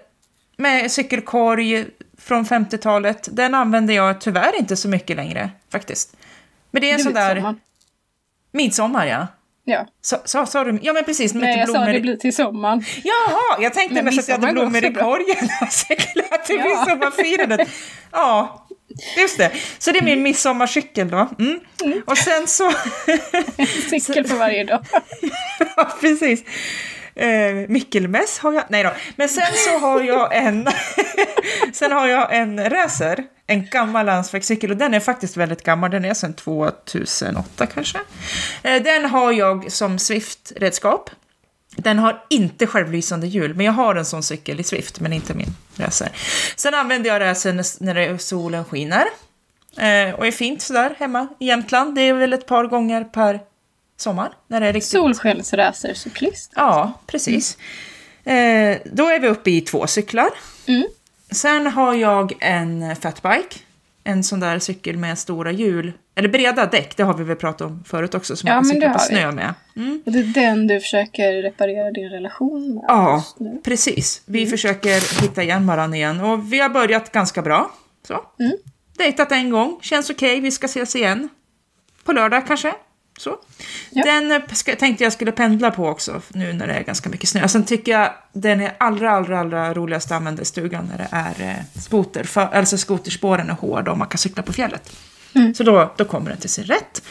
[0.58, 1.86] med cykelkorg
[2.18, 3.30] från 50-talet.
[3.32, 6.16] Den använder jag tyvärr inte så mycket längre faktiskt.
[6.72, 7.36] Men det är en sån där...
[7.36, 7.56] sommar.
[8.52, 9.28] Midsommar ja.
[9.70, 9.86] Ja.
[10.02, 10.80] Sa, sa, sa du?
[10.82, 11.34] Ja men precis.
[11.34, 12.84] med Nej, jag sa blommor det blir till sommaren.
[13.04, 15.50] Jaha, jag tänkte Men mest att jag hade blommor i korgen
[16.46, 16.64] till Ja.
[16.64, 17.70] midsommarfirandet.
[18.12, 18.68] Ja,
[19.18, 19.52] just det.
[19.78, 21.30] Så det är min midsommarcykel då.
[21.40, 21.60] Mm.
[22.06, 22.72] Och sen så...
[23.58, 23.68] En
[24.02, 24.86] cykel för varje dag.
[25.76, 26.44] ja, precis.
[27.18, 28.64] Eh, Mickelmäss har jag...
[28.70, 28.92] Nej då.
[29.16, 30.68] Men sen så har jag en...
[31.74, 33.24] sen har jag en racer.
[33.48, 35.92] En gammal landsvägscykel och den är faktiskt väldigt gammal.
[35.92, 38.00] Den är sedan 2008 kanske.
[38.64, 41.10] Eh, den har jag som Swift-redskap.
[41.76, 45.34] Den har inte självlysande hjul, men jag har en sån cykel i Swift, men inte
[45.34, 46.10] min racer.
[46.56, 49.06] Sen använder jag racern när solen skiner.
[49.78, 51.96] Eh, och är fint sådär hemma i Jämtland.
[51.96, 53.40] Det är väl ett par gånger per
[53.98, 56.52] sommar när det är riktigt Solskensracercyklist.
[56.56, 57.58] Ja, precis.
[58.24, 60.30] Eh, då är vi uppe i två cyklar.
[60.68, 60.88] Mm.
[61.32, 63.56] Sen har jag en fatbike.
[64.04, 65.94] En sån där cykel med stora hjul.
[66.16, 68.36] Eller breda däck, det har vi väl pratat om förut också.
[68.36, 69.06] Som Ja, man kan cykla på vi.
[69.06, 69.54] snö med.
[69.76, 70.02] Mm.
[70.06, 73.24] Och det är den du försöker reparera din relation med Ja,
[73.64, 74.22] precis.
[74.26, 76.22] Vi försöker hitta igen varandra igen.
[76.22, 77.72] Och vi har börjat ganska bra.
[78.08, 78.26] Så.
[78.40, 78.58] Mm.
[78.98, 81.30] Dejtat en gång, känns okej, vi ska ses igen.
[82.04, 82.74] På lördag kanske.
[83.18, 83.38] Så.
[83.90, 84.04] Ja.
[84.04, 87.48] Den eh, tänkte jag skulle pendla på också, nu när det är ganska mycket snö.
[87.48, 91.08] Sen tycker jag den är allra, allra, allra roligast att använda i stugan när det
[91.12, 92.24] är eh, skoter.
[92.24, 94.96] För, alltså skoterspåren är hårda och man kan cykla på fjället.
[95.34, 95.56] Mm.
[95.56, 97.04] Så då, då kommer den till sin rätt.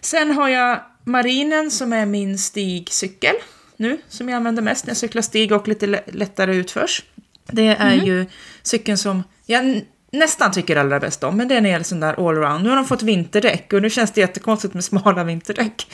[0.00, 3.34] Sen har jag Marinen som är min stigcykel
[3.76, 7.02] nu, som jag använder mest när jag cyklar stig och lite lä- lättare utförs.
[7.46, 8.26] Det är ju
[8.62, 9.80] cykeln som jag
[10.18, 12.62] nästan tycker allra bäst om, men den är sån där allround.
[12.62, 15.86] Nu har de fått vinterdäck och nu känns det jättekonstigt med smala vinterdäck.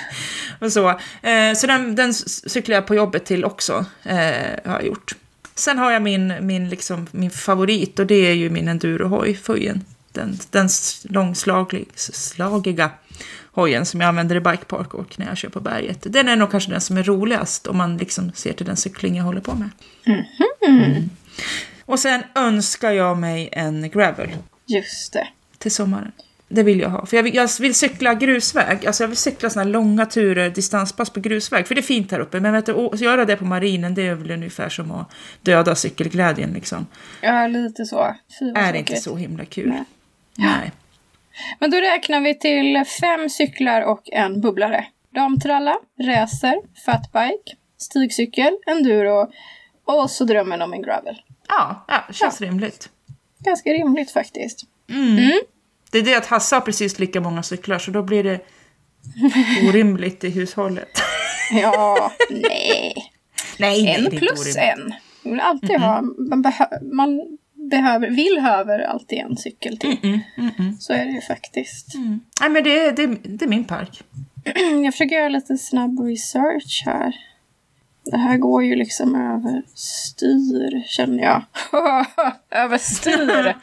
[0.60, 0.88] och så
[1.22, 4.16] eh, så den, den cyklar jag på jobbet till också, eh,
[4.64, 5.14] har jag gjort.
[5.54, 9.84] Sen har jag min, min, liksom, min favorit och det är ju min endurohoj, Fujen.
[10.12, 10.68] Den, den
[11.02, 12.90] långslagiga
[13.52, 15.98] hojen som jag använder i bikepark och när jag kör på berget.
[16.02, 19.16] Den är nog kanske den som är roligast om man liksom ser till den cykling
[19.16, 19.70] jag håller på med.
[20.06, 21.10] Mm.
[21.88, 24.28] Och sen önskar jag mig en gravel
[24.66, 25.28] Just det.
[25.58, 26.12] till sommaren.
[26.48, 27.06] Det vill jag ha.
[27.06, 28.86] För jag vill, jag vill cykla grusväg.
[28.86, 31.66] Alltså jag vill cykla såna här långa turer, distanspass på grusväg.
[31.66, 32.40] För det är fint här uppe.
[32.40, 35.74] Men vet du, att göra det på marinen, det är väl ungefär som att döda
[35.74, 36.86] cykelglädjen liksom.
[37.20, 38.14] Ja, lite så.
[38.38, 38.90] Fy, Är tråkigt.
[38.90, 39.68] inte så himla kul.
[39.68, 39.84] Nej.
[40.34, 40.72] Nej.
[41.58, 44.86] Men då räknar vi till fem cyklar och en bubblare.
[45.14, 49.32] Damtralla, racer, fatbike, stigcykel, enduro
[49.84, 51.22] och så drömmen om en gravel.
[51.48, 52.88] Ja, ja, känns rimligt.
[53.38, 54.64] Ganska rimligt faktiskt.
[54.90, 55.18] Mm.
[55.18, 55.40] Mm.
[55.90, 58.40] Det är det att Hasse har precis lika många cyklar så då blir det
[59.68, 60.88] orimligt i hushållet.
[61.52, 62.94] Ja, nej.
[63.58, 64.94] Nej, nej, En det plus en.
[65.22, 67.38] Man vill alltid ha, man, behö- man
[67.70, 69.96] behöver, vill höver alltid en cykel till.
[70.02, 70.76] Mm, mm, mm.
[70.80, 71.94] Så är det ju faktiskt.
[71.94, 72.20] Mm.
[72.40, 74.02] Nej, men det, det, det är min park.
[74.84, 77.14] Jag försöker göra lite snabb research här.
[78.10, 81.42] Det här går ju liksom över styr, känner jag.
[82.50, 83.54] över styr!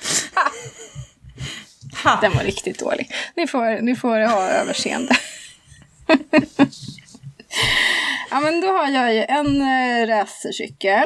[2.22, 3.10] Den var riktigt dålig.
[3.36, 5.16] Ni får, ni får ha överseende.
[8.32, 11.06] ja, men då har jag ju en äh, racercykel.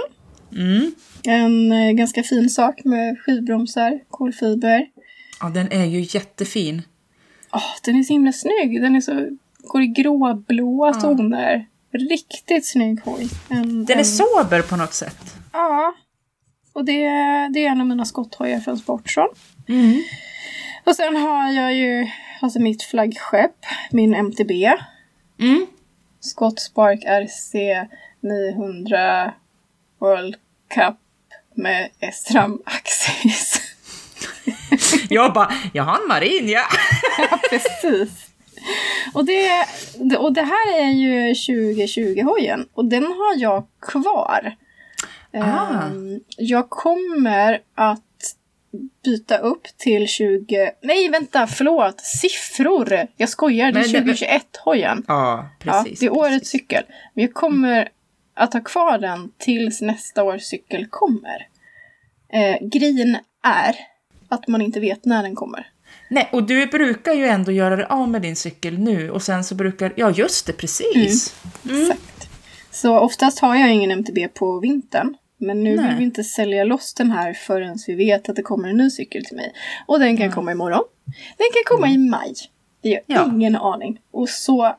[0.51, 0.91] Mm.
[1.23, 4.87] En eh, ganska fin sak med skivbromsar, kolfiber.
[5.41, 6.81] Ja, den är ju jättefin.
[7.51, 8.81] Åh, den är så himla snygg.
[8.81, 11.65] Den är så, går i gråblåa toner.
[11.91, 13.29] Riktigt snygg hoj.
[13.49, 15.35] En, Den är en, sober på något sätt.
[15.53, 15.93] Ja.
[16.73, 17.03] Och det,
[17.53, 19.27] det är en av mina skotthojar från Sportson.
[19.67, 20.03] Mm.
[20.83, 22.07] Och sen har jag ju
[22.41, 24.51] alltså mitt flaggskepp, min MTB.
[25.39, 25.65] Mm.
[26.19, 27.53] Scott Spark RC
[28.21, 29.33] 900
[29.99, 30.35] World
[30.75, 30.97] Cup
[31.55, 33.61] med Estram Axis.
[35.09, 36.61] Jag bara, jag har en marin, ja.
[37.17, 38.28] ja, precis.
[39.13, 39.65] Och det,
[40.17, 44.55] och det här är ju 2020-hojen och den har jag kvar.
[45.33, 45.83] Ah.
[45.85, 48.03] Ehm, Jag kommer att
[49.03, 50.71] byta upp till 20...
[50.81, 52.01] Nej, vänta, förlåt!
[52.01, 53.07] Siffror!
[53.17, 55.03] Jag skojar, det är Men det- 2021-hojen.
[55.07, 55.99] Ja, Ja, precis.
[55.99, 56.49] det är årets precis.
[56.49, 56.83] cykel.
[57.13, 57.89] Men jag kommer
[58.33, 61.47] att ha kvar den tills nästa års cykel kommer.
[62.33, 63.75] Eh, grejen är
[64.29, 65.67] att man inte vet när den kommer.
[66.09, 69.43] Nej, och du brukar ju ändå göra dig av med din cykel nu och sen
[69.43, 69.93] så brukar...
[69.95, 71.35] Ja, just det, precis.
[71.65, 71.81] Mm.
[71.81, 72.29] Exakt.
[72.71, 75.15] Så oftast har jag ingen MTB på vintern.
[75.37, 75.87] Men nu Nej.
[75.87, 78.89] vill vi inte sälja loss den här förrän vi vet att det kommer en ny
[78.89, 79.53] cykel till mig.
[79.85, 80.83] Och den kan komma imorgon.
[81.37, 82.33] Den kan komma i maj.
[82.81, 83.25] Det har Ja.
[83.33, 83.99] ingen aning.
[84.11, 84.75] Och så,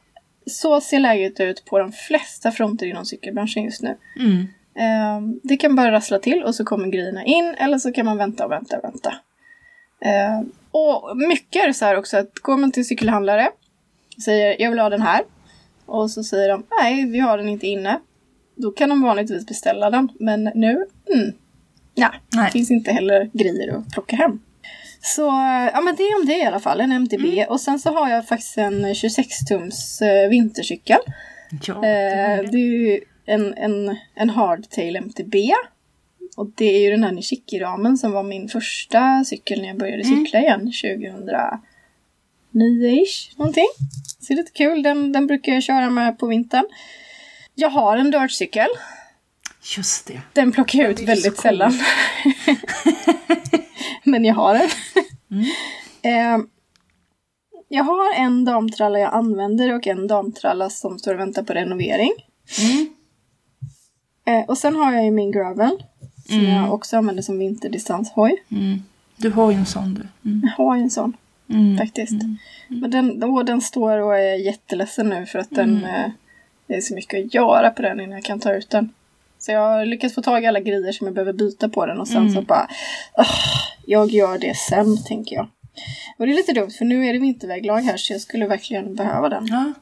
[0.47, 3.97] så ser läget ut på de flesta fronter inom cykelbranschen just nu.
[4.19, 4.47] Mm.
[4.79, 8.17] Ehm, det kan bara rassla till och så kommer grejerna in eller så kan man
[8.19, 9.15] vänta och vänta och vänta.
[10.01, 13.49] Ehm, och mycket är det så här också att går man till cykelhandlare
[14.17, 15.23] och säger jag vill ha den här
[15.87, 18.01] och så säger de nej vi har den inte inne.
[18.55, 21.33] Då kan de vanligtvis beställa den men nu, mm,
[21.95, 22.45] ja, Nej.
[22.47, 24.41] det finns inte heller grejer att plocka hem.
[25.03, 25.23] Så
[25.73, 27.47] ja men det är om det i alla fall, en MTB.
[27.49, 30.99] Och sen så har jag faktiskt en 26-tums eh, vintercykel.
[31.67, 35.35] Ja, Eh, det det är ju en, en, en hardtail MTB.
[36.37, 40.05] Och det är ju den här Nishiki-ramen som var min första cykel när jag började
[40.05, 40.73] cykla igen
[42.53, 43.69] 2009-ish någonting.
[44.19, 46.65] Så det är lite kul, den, den brukar jag köra med på vintern.
[47.55, 48.69] Jag har en dirtcykel.
[49.77, 50.21] just det.
[50.33, 51.73] Den plockar jag ut väldigt sällan.
[54.05, 54.69] Men jag har den.
[56.03, 56.39] Eh,
[57.69, 62.13] jag har en damtralla jag använder och en damtralla som står och väntar på renovering.
[62.61, 62.95] Mm.
[64.27, 65.83] Eh, och sen har jag ju min gravel.
[66.31, 66.51] Som Mm.
[66.57, 68.37] jag också använder som vinterdistanshoj.
[68.51, 68.83] Mm.
[69.17, 70.29] Du har ju en sån du.
[70.31, 70.43] Mm.
[70.43, 71.17] Jag har ju en sån
[71.51, 71.79] Mm.
[71.79, 72.13] faktiskt.
[72.69, 75.85] Men den, åh, den står och är jätteledsen nu för att den, Mm.
[76.05, 76.11] eh,
[76.67, 78.91] det är så mycket att göra på den innan jag kan ta ut den.
[79.39, 82.01] Så jag har lyckats få tag i alla grejer som jag behöver byta på den
[82.01, 82.35] och sen Mm.
[82.35, 82.69] så bara,
[83.13, 83.25] "Ah,
[83.87, 85.49] jag gör det sen tänker jag.
[86.19, 88.95] Och det är lite dumt för nu är det vinterväglag här så jag skulle verkligen
[88.95, 89.47] behöva den.
[89.47, 89.73] Ja.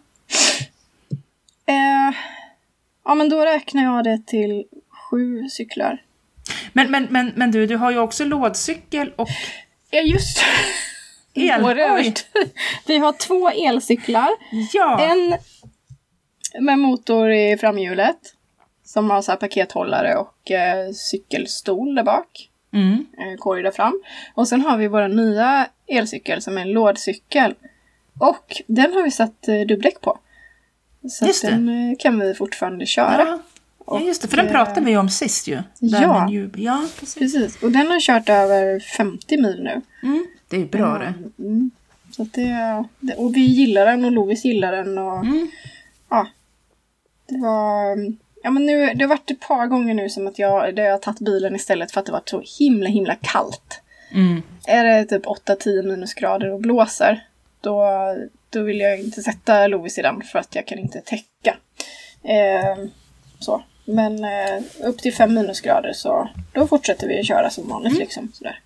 [1.67, 2.15] Eh,
[3.05, 6.03] ja men då räknar jag det till sju cyklar.
[6.73, 9.29] Men, men, men, men du, du har ju också lådcykel och
[9.91, 10.39] Ja just
[11.35, 11.65] el.
[11.65, 12.15] Oj.
[12.87, 14.31] Vi har två elcyklar.
[14.73, 15.01] Ja!
[15.01, 15.39] En
[16.65, 18.19] med motor i framhjulet.
[18.85, 22.49] Som har så här pakethållare och eh, cykelstol där bak.
[22.73, 23.07] Mm.
[23.19, 24.03] Eh, korg där fram.
[24.35, 27.55] Och sen har vi vår nya elcykel som är en lådcykel.
[28.21, 30.19] Och den har vi satt eh, dubbdäck på.
[31.11, 33.23] Så den eh, kan vi fortfarande köra.
[33.27, 33.39] Ja.
[33.91, 34.29] Ja, just det.
[34.29, 35.63] För den Och, pratade vi ju om sist ju.
[35.79, 36.29] Ja.
[36.57, 37.15] Ja, precis.
[37.15, 37.63] Precis.
[37.63, 39.81] Och den har kört över 50 mil nu.
[40.03, 40.27] Mm.
[40.49, 41.43] Det är ju bra det.
[41.43, 41.71] Mm.
[42.11, 44.99] Så det, det, och vi gillar den och Lovis gillar den.
[44.99, 45.51] Och, Mm.
[46.09, 46.27] Ja.
[47.29, 47.97] Det var...
[48.43, 50.93] Ja men nu, det har varit ett par gånger nu som att jag, där jag
[50.93, 53.81] har tagit bilen istället för att det var så himla himla kallt.
[54.13, 54.43] Mm.
[54.67, 57.27] Är det typ 8-10 minusgrader och blåser,
[57.61, 57.85] då,
[58.51, 61.57] då vill jag inte sätta Lovis i den för att jag kan inte täcka.
[62.23, 62.85] Eh,
[63.39, 63.63] så.
[63.91, 68.33] Men eh, upp till 5 minusgrader så då fortsätter vi att köra som vanligt liksom.
[68.35, 68.61] Sådär.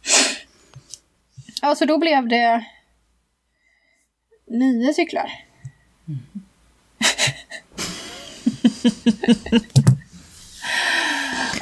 [1.63, 2.65] Ja, så då blev det
[4.47, 5.31] nio cyklar.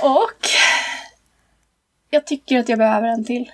[0.03, 0.49] Och
[2.11, 3.51] jag tycker att jag behöver en till.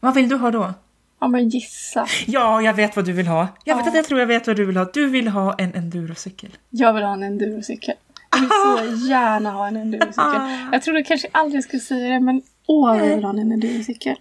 [0.00, 0.74] Vad vill du ha då?
[1.20, 2.06] Ja men gissa.
[2.26, 3.48] Ja, jag vet vad du vill ha.
[3.64, 3.90] Jag, vet Ja.
[3.90, 4.90] att jag tror jag vet vad du vill ha.
[4.94, 6.56] Du vill ha en endurocykel.
[6.70, 7.94] Jag vill ha en endurocykel.
[8.34, 10.24] Jag vill så gärna ha en endurocykel.
[10.24, 10.68] Ah.
[10.72, 14.16] Jag trodde kanske aldrig skulle säga det men åh vad jag vill ha en endurocykel.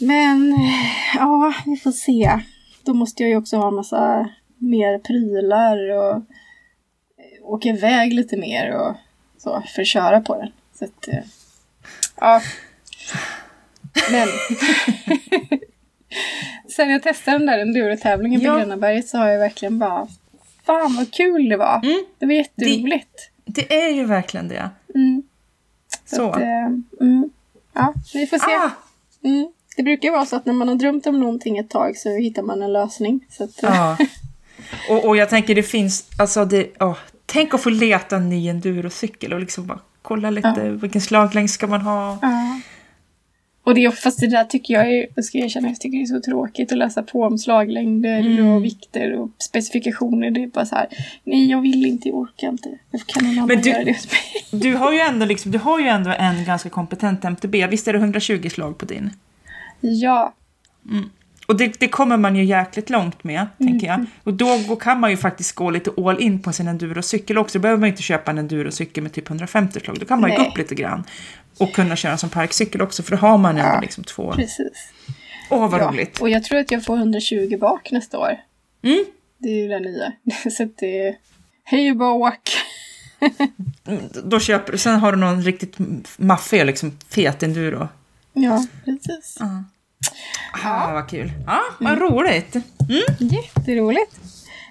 [0.00, 0.54] Men
[1.14, 2.38] ja, vi får se.
[2.84, 6.22] Då måste jag ju också ha en massa mer prylar och eh,
[7.42, 8.96] åka iväg lite mer och
[9.38, 10.52] så för att köra på den.
[10.78, 11.24] Så att, eh,
[12.20, 12.42] ja.
[14.10, 14.28] Men.
[16.76, 18.56] Sen jag testade den där endurotävlingen på Ja.
[18.56, 20.08] Grönaberget så har jag verkligen bara
[20.66, 21.80] Fan vad kul det var!
[21.84, 22.04] Mm.
[22.18, 23.30] Det var jätteroligt.
[23.44, 24.70] Det är ju verkligen det.
[24.94, 25.22] Mm.
[26.04, 26.30] Så.
[26.30, 26.66] Att, eh,
[27.00, 27.30] mm.
[27.72, 28.54] Ja, vi får se.
[28.54, 28.70] Ah,
[29.24, 29.52] Mm.
[29.76, 32.42] Det brukar vara så att när man har drömt om någonting ett tag så hittar
[32.42, 33.26] man en lösning.
[33.30, 33.96] Så att, eh, ja.
[34.90, 36.96] Och, och jag tänker det finns, alltså det, åh,
[37.26, 41.66] tänk att få leta en ny endurocykel och liksom bara kolla lite vilken slaglängd ska
[41.66, 42.18] man ha.
[42.22, 42.60] ja.
[43.64, 46.04] Och det, är- fast det där tycker jag är, jag ska erkänna, jag tycker det
[46.04, 48.46] är så tråkigt att läsa på om slaglängder Mm.
[48.46, 50.30] och vikter och specifikationer.
[50.30, 50.86] Det är bara så här,
[51.24, 52.78] nej jag vill inte, jag orkar inte.
[52.90, 53.96] Jag kan någon annan du- göra det.
[54.50, 57.66] Du har ju ändå, liksom, du har ju ändå en ganska kompetent MTB.
[57.66, 59.10] Visst är det 120 slag på din?
[59.80, 60.34] Ja,
[61.46, 64.04] Och det, det kommer man ju jäkligt långt med, tänker jag.
[64.24, 67.58] Och då kan man ju faktiskt gå lite all in på sin endurocykel också.
[67.58, 69.98] Då behöver man inte köpa en endurocykel med typ 150 slag.
[70.00, 70.50] Då kan man ju gå Nej.
[70.50, 71.04] upp lite grann.
[71.58, 73.80] Och kunna köra som parkcykel också, för då har man ändå Ja.
[73.80, 74.32] liksom två.
[74.32, 74.92] Precis.
[75.50, 76.20] Åh, vad Ja, roligt.
[76.20, 78.36] och jag tror att jag får 120 bak nästa år.
[78.82, 79.04] Mm.
[79.38, 80.12] Det är ju det nya.
[80.50, 81.14] Så det är
[81.64, 82.50] hej och bak.
[84.24, 85.76] Då köper sen har du någon riktigt
[86.18, 87.88] maffig, liksom fet enduro.
[88.32, 89.38] Ja, precis.
[90.52, 90.88] Ja.
[90.88, 91.32] Ah, vad kul.
[91.46, 92.56] Ja, vad roligt.
[93.18, 94.16] Jätteroligt.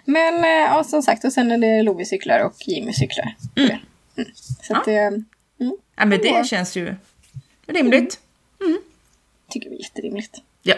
[0.06, 3.36] Men eh, ja, som sagt, och sen är det Lovi-cyklar och Jimmy-cyklar.
[3.56, 3.70] Mm.
[4.18, 4.30] Mm.
[4.62, 5.26] Så att det mm,
[5.96, 6.18] Ja, men Ja.
[6.40, 6.96] det känns ju
[7.68, 8.20] rimligt.
[9.50, 10.38] tycker vi är jätterimligt.
[10.62, 10.76] Ja.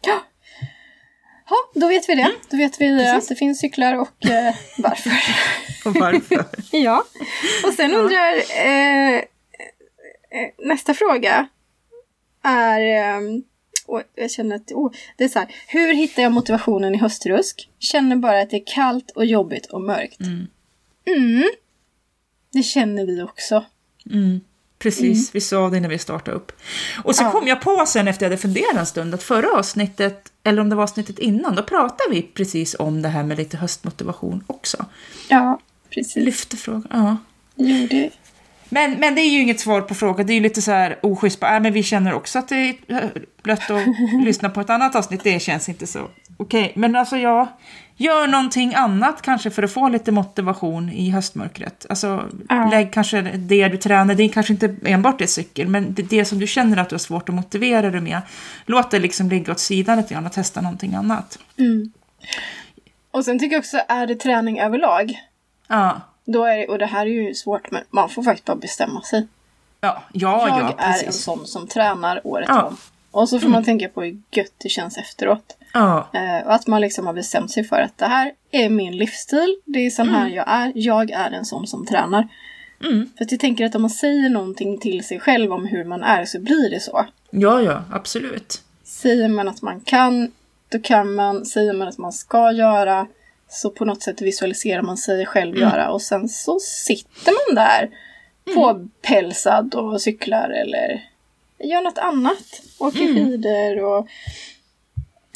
[0.00, 0.20] Ja.
[1.48, 2.32] Ja, då vet vi det.
[2.50, 5.12] Då vet vi eh, att det finns cyklar och eh, varför.
[5.84, 6.44] Och varför?
[6.76, 7.04] ja.
[7.66, 8.34] Och sen undrar
[8.66, 9.22] eh, eh,
[10.58, 11.48] nästa fråga
[12.42, 13.20] är eh,
[13.86, 15.54] och jag känner att oh, det är så här.
[15.68, 17.68] Hur hittar jag motivationen i höstrusk?
[17.78, 20.20] Känner bara att det är kallt och jobbigt och mörkt.
[20.20, 20.46] Mm.
[21.16, 21.44] Mm.
[22.52, 23.64] Det känner vi också.
[24.10, 24.40] Mm.
[24.78, 26.52] Precis, vi sa det när vi startade upp.
[27.04, 27.30] Och så Ja.
[27.32, 30.68] kom jag på sen efter jag hade funderat en stund att förra avsnittet, eller om
[30.68, 34.84] det var avsnittet innan, då pratade vi precis om det här med lite höstmotivation också.
[35.28, 36.16] Ja, precis.
[36.16, 37.16] Lyfte frågan, ja.
[37.54, 38.10] Det vi.
[38.68, 40.98] Men, men det är ju inget svar på frågan, det är ju lite så här
[41.02, 42.98] oschysst, bara, äh, men vi känner också att det är äh,
[43.42, 43.86] blött att
[44.24, 46.72] lyssna på ett annat avsnitt, det känns inte så okej.
[46.76, 47.48] Men alltså jag
[47.96, 51.86] gör någonting annat kanske för att få lite motivation i höstmörkret.
[51.88, 52.68] Alltså Ja.
[52.70, 56.24] lägg kanske det du tränar, det är kanske inte enbart är cykel, men det, det
[56.24, 58.20] som du känner att du har svårt att motivera dig med,
[58.66, 61.38] låt det liksom ligga åt sidan lite grann och testa någonting annat.
[61.58, 61.92] Mm.
[63.10, 65.12] Och sen tycker jag också, är det träning överlag?
[65.68, 68.56] Ja, Då är det, och det här är ju svårt, men man får faktiskt bara
[68.56, 69.26] bestämma sig.
[69.80, 72.62] ja, ja, jag ja är en sån som tränar året Ja.
[72.62, 72.76] om.
[73.10, 75.56] Och så får man tänka på hur gött det känns efteråt.
[75.72, 78.96] Ja, Eh, och att man liksom har bestämt sig för att det här är min
[78.96, 79.56] livsstil.
[79.64, 80.72] Det är sån här jag är.
[80.74, 82.28] Jag är en sån som tränar.
[82.84, 83.10] mm.
[83.18, 86.02] För att jag tänker att om man säger någonting till sig själv om hur man
[86.02, 87.06] är så blir det så.
[87.30, 88.62] ja, ja, absolut.
[88.84, 90.32] Säger man att man kan,
[90.68, 91.44] då kan man.
[91.46, 93.06] Säger man att man ska göra,
[93.48, 95.90] så på något sätt visualiserar man sig själv göra.
[95.90, 97.90] Och sen så sitter man där
[98.54, 101.04] påpälsad och cyklar eller
[101.58, 102.62] gör något annat.
[102.78, 104.08] Åker skidor och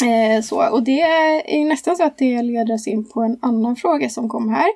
[0.06, 0.68] eh, så.
[0.70, 4.28] Och det är nästan så att det leder oss in på en annan fråga som
[4.28, 4.68] kom här.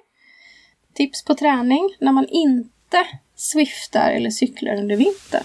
[0.94, 5.44] Tips på träning när man inte swiftar eller cyklar under vintern.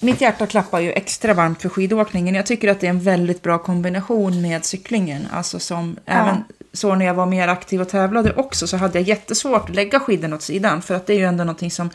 [0.00, 2.34] Mitt hjärta klappar ju extra varmt för skidåkningen.
[2.34, 5.26] Jag tycker att det är en väldigt bra kombination med cyklingen.
[5.32, 9.08] Alltså som även så när jag var mer aktiv och tävlade också så hade jag
[9.08, 10.82] jättesvårt att lägga skidorna åt sidan.
[10.82, 11.90] För att det är ju ändå någonting som,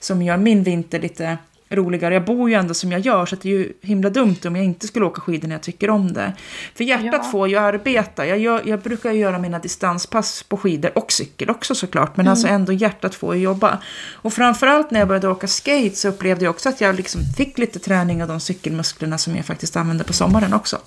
[0.00, 1.38] som gör min vinter lite
[1.70, 2.14] roligare.
[2.14, 4.64] Jag bor ju ändå som jag gör så det är ju himla dumt om jag
[4.64, 6.32] inte skulle åka skidor när jag tycker om det.
[6.74, 7.30] För hjärtat Ja.
[7.32, 8.26] får ju arbeta.
[8.26, 12.16] Jag, gör, jag brukar ju göra mina distanspass på skidor och cykel också såklart.
[12.16, 13.78] Men alltså ändå hjärtat får ju jobba.
[14.12, 17.58] Och framförallt när jag började åka skate så upplevde jag också att jag liksom fick
[17.58, 20.78] lite träning av de cykelmusklerna som jag faktiskt använder på sommaren också.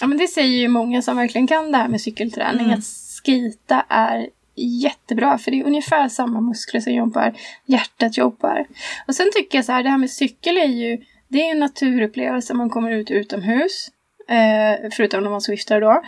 [0.00, 2.66] Ja men det säger ju många som verkligen kan det här med cykelträning.
[2.66, 2.78] Mm.
[2.78, 2.84] Att
[3.24, 7.34] skita är jättebra för det är ungefär samma muskler som jobbar.
[7.66, 8.66] Hjärtat jobbar.
[9.06, 11.58] Och sen tycker jag så här, det här med cykel är ju det är en
[11.58, 12.54] naturupplevelse.
[12.54, 13.88] Man kommer ut utomhus.
[14.28, 16.02] Eh, förutom när man swiftar då.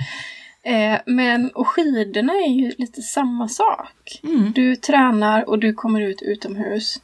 [0.62, 4.20] Eh, men och skidorna är ju lite samma sak.
[4.22, 4.53] Mm.
[4.53, 7.00] Du tränar och du kommer ut utomhus.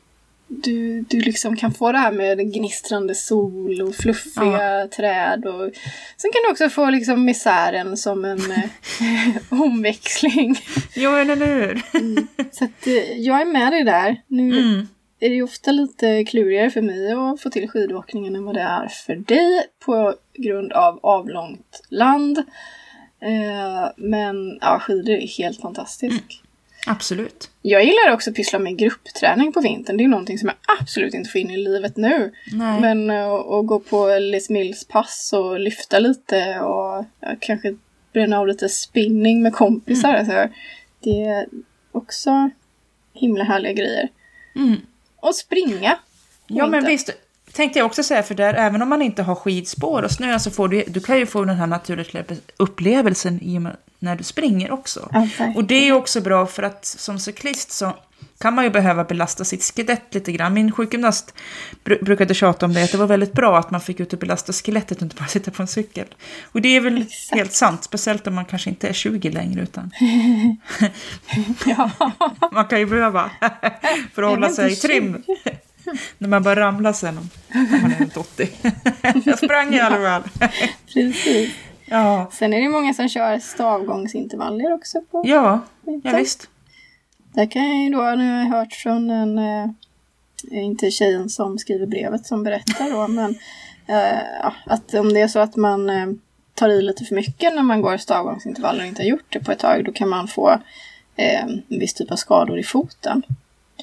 [0.48, 5.46] Du, du liksom kan få det här med gnistrande sol och fluffiga träd.
[5.46, 5.70] Och...
[6.16, 10.59] Sen kan du också få liksom misären som en eh, omväxling.
[10.94, 11.82] Jo, eller hur?
[12.52, 14.22] Så att, eh, jag är med dig där.
[14.26, 14.88] Nu Mm.
[15.20, 18.61] är det ju ofta lite klurigare för mig att få till skidåkningen än vad det
[18.61, 22.38] är för dig på grund av avlångt land.
[23.22, 26.24] Eh, men ja, skidor är helt fantastiskt.
[26.87, 27.51] Absolut.
[27.62, 29.96] Jag gillar också att pyssla med gruppträning på vintern.
[29.96, 32.33] Det är någonting som jag absolut inte får in i livet nu.
[32.53, 32.81] Nej.
[32.81, 37.05] Men eh, att gå på Les Mills pass och lyfta lite och
[37.40, 37.77] kanske
[38.13, 40.08] bränna av lite spinning med kompisar.
[40.08, 40.19] Mm.
[40.19, 40.58] Alltså,
[41.00, 41.46] det är
[41.92, 42.50] också
[43.15, 44.08] himla härliga grejer.
[44.56, 44.77] Mm.
[45.17, 45.98] Och springa.
[46.46, 47.10] Ja, men visst.
[47.52, 50.50] Tänkte jag också säga, för där, även om man inte har skidspår och snö så
[50.50, 52.25] får du, du kan ju få den här naturliga
[52.56, 53.77] upplevelsen i och med
[54.07, 55.09] när du springer också.
[55.13, 55.57] Verkligen.
[55.57, 57.94] Och det är också bra för att som cyklist så
[58.38, 60.54] kan man ju behöva belasta sitt skelett lite grann.
[60.54, 61.35] Min sjukgymnast
[61.85, 64.19] br- brukade tjata om det, att det var väldigt bra att man fick ut och
[64.19, 66.07] belasta skelettet och inte bara sitta på en cykel.
[66.42, 67.35] Och det är väl Exakt.
[67.35, 69.90] helt sant, speciellt om man kanske inte är 20 längre utan
[72.52, 73.31] man kan ju behöva
[74.15, 75.23] för att hålla sig i trim.
[76.19, 77.29] När man bara ramlar sen om
[77.83, 78.48] man är runt 80.
[79.25, 80.50] jag sprang i alla fall.
[80.92, 81.50] Precis.
[81.87, 85.60] Ja, Sen är det många som kör stavgångsintervaller också på ja,
[86.02, 86.48] ja visst.
[87.32, 89.68] Där kan jag ju då, nu har jag hört från en, eh,
[90.50, 93.34] inte tjejen som skriver brevet som berättar då, men
[93.87, 96.06] ja, att om det är så att man eh,
[96.54, 99.52] tar i lite för mycket när man går stavgångsintervaller och inte har gjort det på
[99.52, 100.50] ett tag, då kan man få
[101.16, 103.22] eh, en viss typ av skador i foten.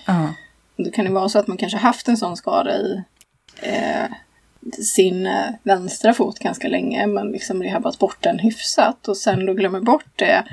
[0.06, 0.34] Ja.
[0.78, 3.04] Då kan det vara så att man kanske haft en sån skada i
[4.72, 9.54] sin eh, vänstra fot ganska länge men liksom rehabbat bort den hyfsat och sen då
[9.54, 10.44] glömmer bort det.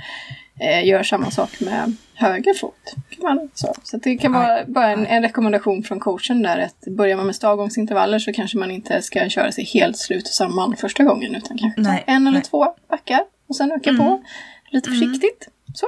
[0.60, 2.94] Eh, gör samma sak med höger fot.
[3.08, 6.96] Kan man, så så det kan vara bara en, en rekommendation från coachen där att
[6.96, 10.76] börjar man med stavgångsintervaller så kanske man inte ska köra sig helt slut och samman
[10.76, 12.42] första gången utan kanske Nej, en eller nej.
[12.42, 14.22] två backar och sen öka på
[14.70, 15.48] lite försiktigt.
[15.74, 15.86] Så.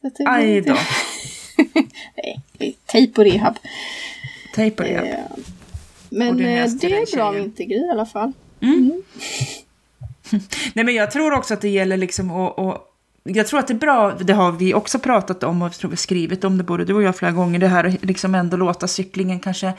[0.00, 0.76] så att det, Aj då.
[2.16, 3.58] Nej, det är tejp och rehab.
[4.54, 4.94] Tejp på det.
[4.94, 5.18] Eh,
[6.12, 7.34] Men det eh, det är bra tjejen.
[7.34, 8.32] vintergrej i alla fall.
[10.74, 12.58] Nej, men jag tror också att det gäller liksom att...
[12.58, 12.88] att
[13.24, 15.96] jag tror att det är bra, det har vi också pratat om och tror vi
[15.96, 19.40] skrivit om det både du och jag flera gånger, det här liksom ändå låta cyklingen
[19.40, 19.72] kanske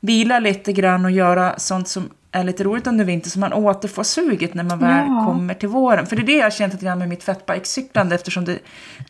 [0.00, 4.02] vila lite grann och göra sånt som är lite roligt under vintern så man återfår
[4.02, 5.24] suget när man väl Ja.
[5.26, 6.06] kommer till våren.
[6.06, 8.58] För det är det jag har känt lite grann med mitt fatbike-cyklande eftersom det,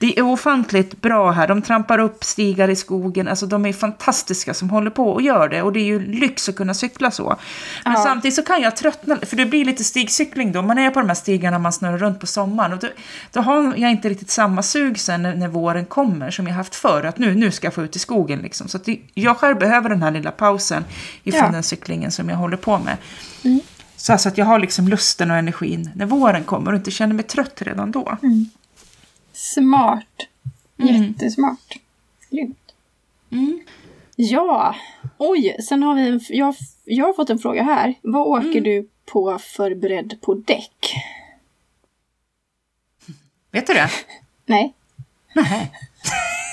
[0.00, 1.48] det är ofantligt bra här.
[1.48, 5.48] De trampar upp stigar i skogen, alltså de är fantastiska som håller på och gör
[5.48, 7.36] det och det är ju lyx att kunna cykla så.
[7.84, 8.00] Men Ja.
[8.02, 11.08] samtidigt så kan jag tröttna, för det blir lite stigcykling då, man är på de
[11.08, 12.88] här stigarna man snurrar runt på sommaren och då,
[13.32, 16.74] då har jag inte riktigt samma sug sen när, när våren kommer som jag haft
[16.74, 18.68] förr, att nu, nu ska jag få ut i skogen liksom.
[18.68, 20.84] Så det, jag själv behöver den här lilla pausen
[21.24, 21.50] ifrån Ja.
[21.52, 22.96] den cyklingen som jag håller på med.
[23.96, 27.14] Så alltså att jag har liksom lusten och energin när våren kommer och inte känner
[27.14, 28.18] mig trött redan då.
[29.32, 30.06] Smart.
[30.78, 31.02] Mm.
[31.04, 31.74] Jättesmart.
[32.30, 32.74] Grymt.
[33.32, 33.60] Mm.
[34.16, 34.74] Ja,
[35.18, 36.54] oj, sen har vi en, jag,
[36.84, 37.94] jag har fått en fråga här.
[38.02, 38.62] Vad åker Mm.
[38.62, 40.94] du på för bredd på däck?
[43.50, 43.90] Vet du det?
[44.46, 44.74] Nej,
[45.34, 45.72] Nej.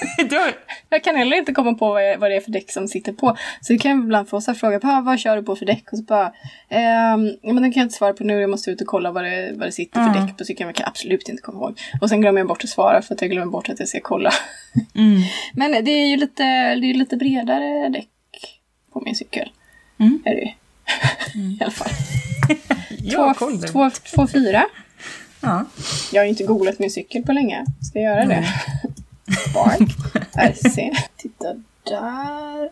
[0.89, 3.11] jag kan heller inte komma på vad, jag, vad det är för däck som sitter
[3.13, 3.37] på.
[3.61, 5.65] Så det kan jag ibland få så här fråga, "Pa, vad kör du på för
[5.65, 5.83] däck?
[5.91, 6.33] Och så bara,
[6.69, 9.11] ehm, ja, men den kan jag inte svara på nu, jag måste ut och kolla
[9.11, 10.25] vad det, vad det sitter för Ja.
[10.25, 10.67] däck på cykeln.
[10.69, 11.79] Jag kan absolut inte komma ihåg.
[12.01, 13.99] Och sen glömmer jag bort att svara för att jag glömmer bort att jag ska
[14.03, 14.31] kolla.
[14.95, 15.21] mm.
[15.53, 16.43] Men det är ju lite,
[16.75, 18.07] det är lite bredare däck
[18.93, 19.49] på min cykel.
[19.99, 20.23] Mm.
[20.25, 20.51] Är det ju.
[21.57, 21.89] I alla fall.
[23.35, 24.63] Koll två, två, två, fyra.
[25.41, 25.65] Ja.
[26.13, 27.65] Jag har ju inte googlat min cykel på länge.
[27.89, 28.45] Ska jag göra det?
[29.31, 29.89] Spark.
[30.33, 30.91] RC.
[31.15, 31.53] Titta
[31.83, 32.69] där.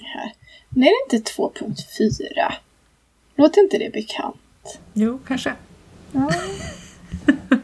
[0.00, 0.32] Här.
[0.68, 2.52] Nej, det är inte 2.4.
[3.36, 4.78] Låter inte det bekant?
[4.92, 5.54] Jo, kanske.
[6.12, 6.32] Ja.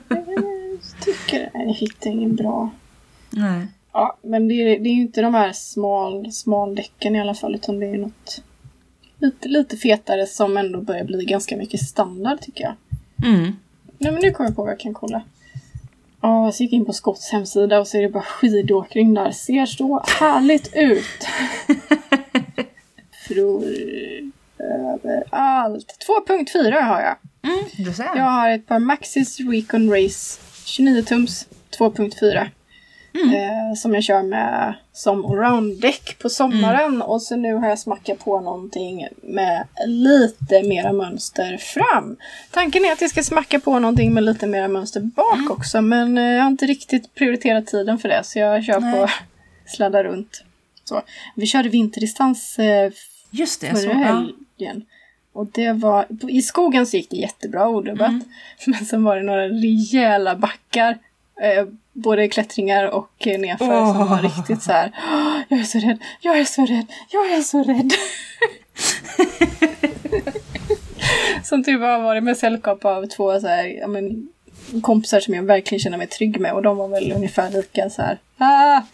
[0.09, 2.71] Jag tycker Jag hittar ingen bra.
[3.31, 3.67] Nej.
[3.93, 7.55] Ja, men det är, det är ju inte de här smal, smaldäcken i alla fall,
[7.55, 8.43] utan det är något
[9.19, 12.75] lite, lite fetare som ändå börjar bli ganska mycket standard tycker jag.
[13.29, 13.57] Mm.
[13.99, 15.23] Nej men nu kommer jag på vad jag kan kolla.
[16.21, 19.31] Ja, jag gick in på Scotts hemsida och så är det bara skidåkning där.
[19.31, 21.27] Ser så härligt ut!
[23.29, 23.65] Från
[24.59, 26.07] överallt.
[26.29, 27.17] 2.4 har jag.
[27.53, 28.05] Mm, du ser.
[28.17, 31.49] Jag har ett par Maxis Recon Race 29 tums
[31.79, 32.49] 2.4.
[33.15, 37.03] Eh, som jag kör med som allround-däck på sommaren.
[37.03, 42.17] Och så nu har jag smackat på någonting med lite mera mönster fram.
[42.51, 45.83] Tanken är att jag ska smacka på någonting med lite mera mönster bak också.
[45.83, 48.25] Men eh, jag har inte riktigt prioriterat tiden för det.
[48.25, 48.93] Så jag kör Nej.
[49.01, 49.09] på
[49.67, 50.45] sladda runt.
[50.85, 51.03] Så.
[51.35, 52.93] Vi körde vinterdistans eh,
[53.31, 53.67] Just det.
[53.67, 54.27] Förra ja.
[54.59, 54.85] helgen.
[55.33, 58.09] Och det var, I skogen så gick det jättebra odubbat.
[58.09, 58.25] Mm.
[58.67, 60.99] Men sen var det några rejäla backar.
[61.41, 61.67] Eh,
[62.03, 64.93] både klättringar och eh, nerför som var riktigt så här.
[65.13, 67.93] "Åh, Jag är så rädd, jag är så rädd, jag är så rädd.
[71.45, 74.29] som tur var var det med sällskap av två så här, ja, men,
[74.83, 76.53] kompisar som jag verkligen känner mig trygg med.
[76.53, 78.19] Och de var väl ungefär lika så här.
[78.39, 78.81] Ah!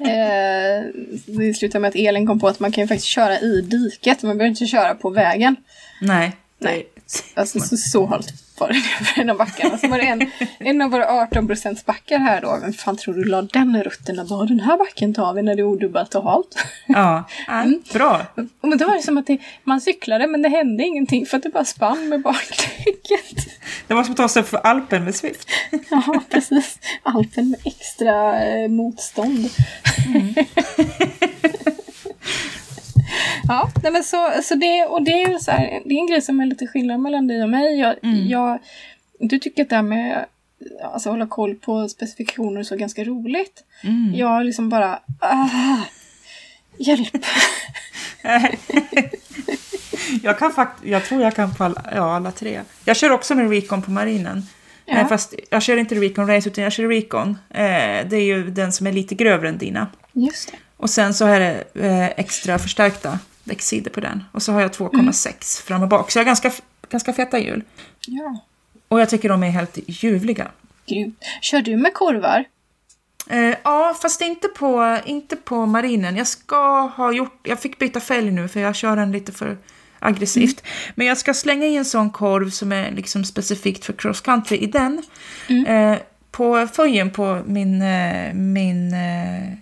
[0.00, 0.84] Eh,
[1.26, 4.22] det slutade med att Elin kom på att man kan ju faktiskt köra i diket.
[4.22, 5.56] Man behöver inte köra på vägen.
[6.00, 6.32] Nej.
[6.58, 6.86] Nej.
[7.34, 9.78] Alltså så, så halt var det för en av backarna.
[9.78, 11.48] Så var det en, en av våra 18
[11.86, 12.58] backar här då.
[12.60, 14.18] Vem fan tror du la den rutten?
[14.18, 16.58] och Bara, den här backen tar vi när det är odubbat och halt.
[16.86, 17.24] Ja.
[17.46, 17.64] ja.
[17.92, 18.26] Bra.
[18.62, 21.42] Men då var det som att det, man cyklade men det hände ingenting för att
[21.42, 23.36] det bara spann med bakdäcket.
[23.86, 25.48] Det var som att ta sig för Alpen med Swift.
[25.90, 26.78] Ja, precis.
[27.02, 29.48] Alpen med extra eh, motstånd.
[33.48, 36.22] ja, nej men så, så det, och det är så här, det är en grej
[36.22, 37.78] som är lite skillnad mellan dig och mig.
[37.78, 38.58] Jag, jag,
[39.20, 40.26] du tycker att det här med
[40.82, 43.64] alltså, hålla koll på specifikationer och så är ganska roligt.
[43.82, 44.14] Mm.
[44.14, 45.78] Jag liksom bara, ah,
[46.76, 47.26] Hjälp!
[50.22, 52.60] jag, kan fakt jag tror jag kan på alla, ja, alla tre.
[52.84, 54.46] Jag kör också med Recon på marinen.
[54.86, 55.08] Ja.
[55.08, 57.38] Fast jag kör inte Recon Race utan jag kör Recon.
[57.50, 59.86] Eh, det är ju den som är lite grövre än dina.
[60.12, 60.56] Just det.
[60.82, 64.24] Och sen så är det eh, extra förstärkta däcksidor på den.
[64.32, 65.42] Och så har jag 2,6 mm.
[65.42, 66.10] fram och bak.
[66.10, 66.52] Så jag har ganska,
[66.88, 67.64] ganska feta hjul.
[68.06, 68.38] Ja.
[68.88, 70.48] Och jag tycker de är helt ljuvliga.
[70.86, 71.24] Grymt.
[71.40, 72.44] Kör du med korvar?
[73.30, 76.16] Eh, ja, fast inte på, inte på marinen.
[76.16, 77.40] Jag ska ha gjort...
[77.42, 79.56] Jag fick byta fälg nu för jag kör den lite för
[79.98, 80.60] aggressivt.
[80.60, 80.92] Mm.
[80.94, 84.56] Men jag ska slänga i en sån korv som är liksom specifikt för cross country
[84.56, 85.02] i den.
[85.48, 85.66] Mm.
[85.66, 85.98] Eh,
[86.30, 89.58] på föjen på min, eh, min eh,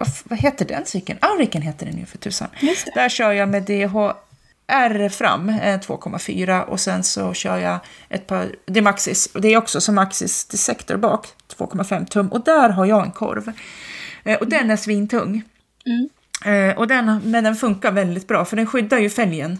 [0.00, 1.18] vad, vad, heter den cykeln?
[1.22, 2.48] Auriken heter den ju för tusan.
[2.94, 7.78] Där kör jag med DHR fram, 2,4 eh, och sen så kör jag
[8.08, 11.26] ett par, det är Maxis, och det är också som Maxis Dissector bak,
[11.56, 13.52] 2,5 tum och där har jag en korv.
[14.24, 15.42] Eh, och den är svintung.
[15.86, 16.08] Mm.
[16.76, 19.58] Och den, men den funkar väldigt bra för den skyddar ju fälgen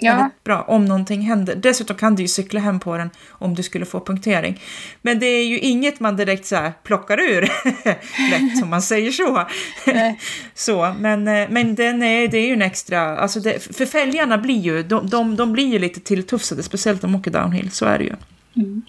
[0.00, 0.16] Ja.
[0.16, 1.54] Väldigt bra om någonting händer.
[1.54, 4.60] Dessutom kan du ju cykla hem på den om du skulle få punktering.
[5.02, 7.40] Men det är ju inget man direkt så här plockar ur
[8.30, 9.46] lätt om man säger så.
[10.54, 14.38] så men, eh, men den är, det är ju en extra, alltså det, för fälgarna
[14.38, 17.86] blir ju, de, de, de blir ju lite tilltufsade, speciellt om de åker downhill, så
[17.86, 18.14] är det ju.
[18.56, 18.82] Mm.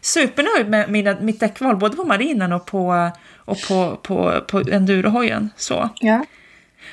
[0.00, 5.50] Supernöjd med mina, mitt däckval, både på marinen och på, och på, på, på endurohojen.
[5.56, 5.88] Så.
[6.00, 6.24] Ja.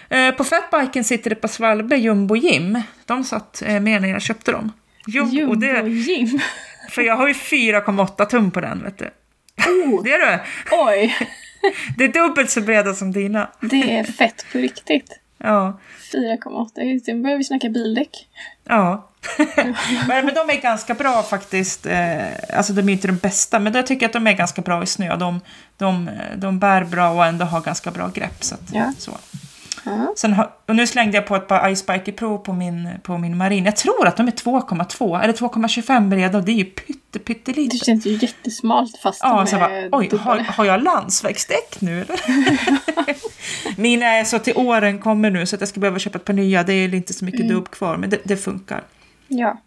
[0.09, 2.81] Eh, på fatbiken sitter det på Svalbe Jumbo Jim.
[3.05, 4.71] De satt eh, med när jag köpte dem.
[5.07, 6.39] Jumbo, Jumbo det, Jim?
[6.89, 9.05] För jag har ju 4,8 tum på den, vet du.
[9.05, 10.03] Oh.
[10.03, 10.43] Det är du!
[10.71, 11.17] Oj!
[11.97, 13.49] Det är dubbelt så breda som dina.
[13.61, 15.19] Det är fett på riktigt.
[15.37, 15.79] Ja.
[16.13, 16.99] 4,8.
[17.05, 18.27] Sen börjar vi snacka bildäck.
[18.63, 19.09] Ja.
[20.07, 21.85] men, men de är ganska bra faktiskt.
[21.85, 24.83] Eh, alltså de är inte de bästa, men jag tycker att de är ganska bra
[24.83, 25.17] i snö.
[25.17, 25.41] De,
[25.77, 28.43] de, de bär bra och ändå har ganska bra grepp.
[28.43, 28.93] Så, att, ja.
[28.97, 29.11] så.
[30.15, 33.17] Sen har, och nu slängde jag på ett par Ice Spiker Pro på min, på
[33.17, 33.65] min marin.
[33.65, 37.77] Jag tror att de är 2,2 eller 2,25 breda och det är ju pytte, pyttelite.
[37.77, 42.19] Det känns ju jättesmalt fast ja, så bara, Oj, har, har jag landsvägsdäck nu eller?
[43.82, 46.34] Mina är så till åren kommer nu så att jag ska behöva köpa ett par
[46.34, 46.63] nya.
[46.63, 47.53] Det är inte så mycket mm.
[47.53, 48.84] dubb kvar men det, det funkar.
[49.27, 49.57] Ja.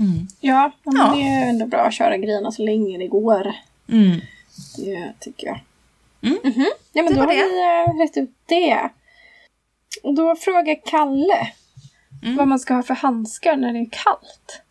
[0.00, 0.26] Mm.
[0.40, 1.12] Ja, men ja.
[1.14, 3.52] det är ändå bra att köra grejerna så länge det går.
[3.88, 4.20] Mm.
[4.76, 5.60] Det tycker jag.
[6.22, 6.38] Mm.
[6.44, 6.70] Mm -hmm.
[6.92, 7.28] Ja, men det då har
[7.96, 8.88] vi rätt ut det.
[10.04, 11.48] Och då frågar Kalle
[12.22, 12.36] mm.
[12.36, 14.62] vad man ska ha för handskar när det är kallt.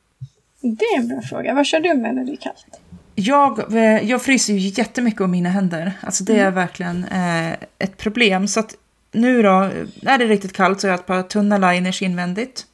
[0.62, 1.54] Det är en bra fråga.
[1.54, 2.80] Vad kör du med när det är kallt?
[3.16, 5.92] Jag, eh, jag fryser ju jättemycket om mina händer.
[6.02, 6.54] Alltså det är mm.
[6.54, 8.48] verkligen eh, ett problem.
[8.48, 8.76] Så att
[9.12, 9.70] nu då,
[10.02, 12.66] när det är riktigt kallt så har jag ett par tunna liners invändigt.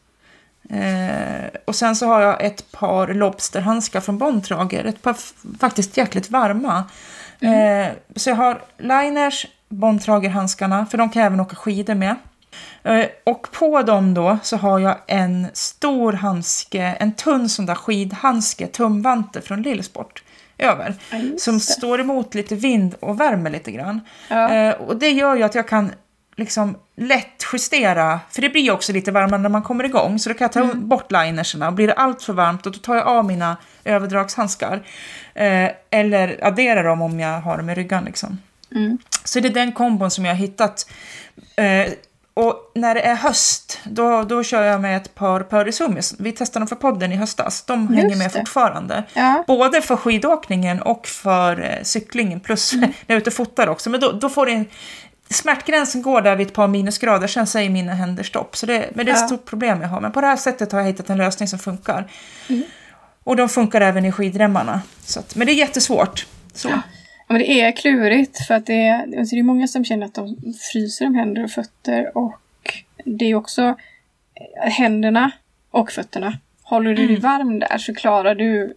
[0.69, 4.85] Eh, och sen så har jag ett par lobsterhandskar från Bontrager.
[4.85, 5.15] Ett par
[5.59, 6.83] faktiskt jäkligt varma.
[7.39, 7.87] Mm.
[7.87, 12.15] Eh, så jag har liners, Bontrager-handskarna, för de kan jag även åka skidor med.
[12.83, 17.75] Eh, och på dem då så har jag en stor handske, en tunn sån där
[17.75, 20.23] skidhandske, tumvante från Lillsport
[20.57, 20.95] över.
[21.11, 24.01] Ja, som står emot lite vind och värmer lite grann.
[24.27, 24.53] Ja.
[24.53, 25.91] Eh, och det gör ju att jag kan
[26.35, 30.29] liksom lätt justera, för det blir ju också lite varmare när man kommer igång, så
[30.29, 30.87] då kan jag ta mm.
[30.87, 34.83] bort linerserna och blir det allt för varmt då tar jag av mina överdragshandskar.
[35.33, 38.37] Eh, eller adderar dem om jag har dem i ryggan liksom.
[38.75, 38.97] Mm.
[39.23, 40.91] Så det är den kombon som jag har hittat.
[41.55, 41.93] Eh,
[42.39, 46.15] och när det är höst, då, då kör jag med ett par Pörisummis.
[46.19, 47.63] Vi testade dem för podden i höstas.
[47.63, 48.39] De Just hänger med det.
[48.39, 49.03] fortfarande.
[49.13, 49.43] Ja.
[49.47, 52.39] Både för skidåkningen och för eh, cyklingen.
[52.39, 52.89] Plus mm.
[52.89, 53.89] när jag är ute och fotar också.
[53.89, 54.65] Men då, då får det en,
[55.29, 58.57] Smärtgränsen går där vid ett par minusgrader, sen säger mina händer stopp.
[58.57, 59.27] Så det, men det är ett ja.
[59.27, 60.01] stort problem jag har.
[60.01, 62.11] Men på det här sättet har jag hittat en lösning som funkar.
[62.49, 62.63] Mm.
[63.23, 64.81] Och de funkar även i skidremmarna.
[65.05, 66.25] Så att, men det är jättesvårt.
[66.53, 66.69] Så.
[66.69, 66.81] Ja.
[67.29, 70.13] Men det är klurigt för att det är, alltså det är många som känner att
[70.13, 72.39] de fryser om händer och fötter och
[73.05, 73.75] det är också
[74.35, 75.31] eh, händerna
[75.71, 76.37] och fötterna.
[76.61, 77.21] Håller du dig mm.
[77.21, 78.73] varm där så klarar du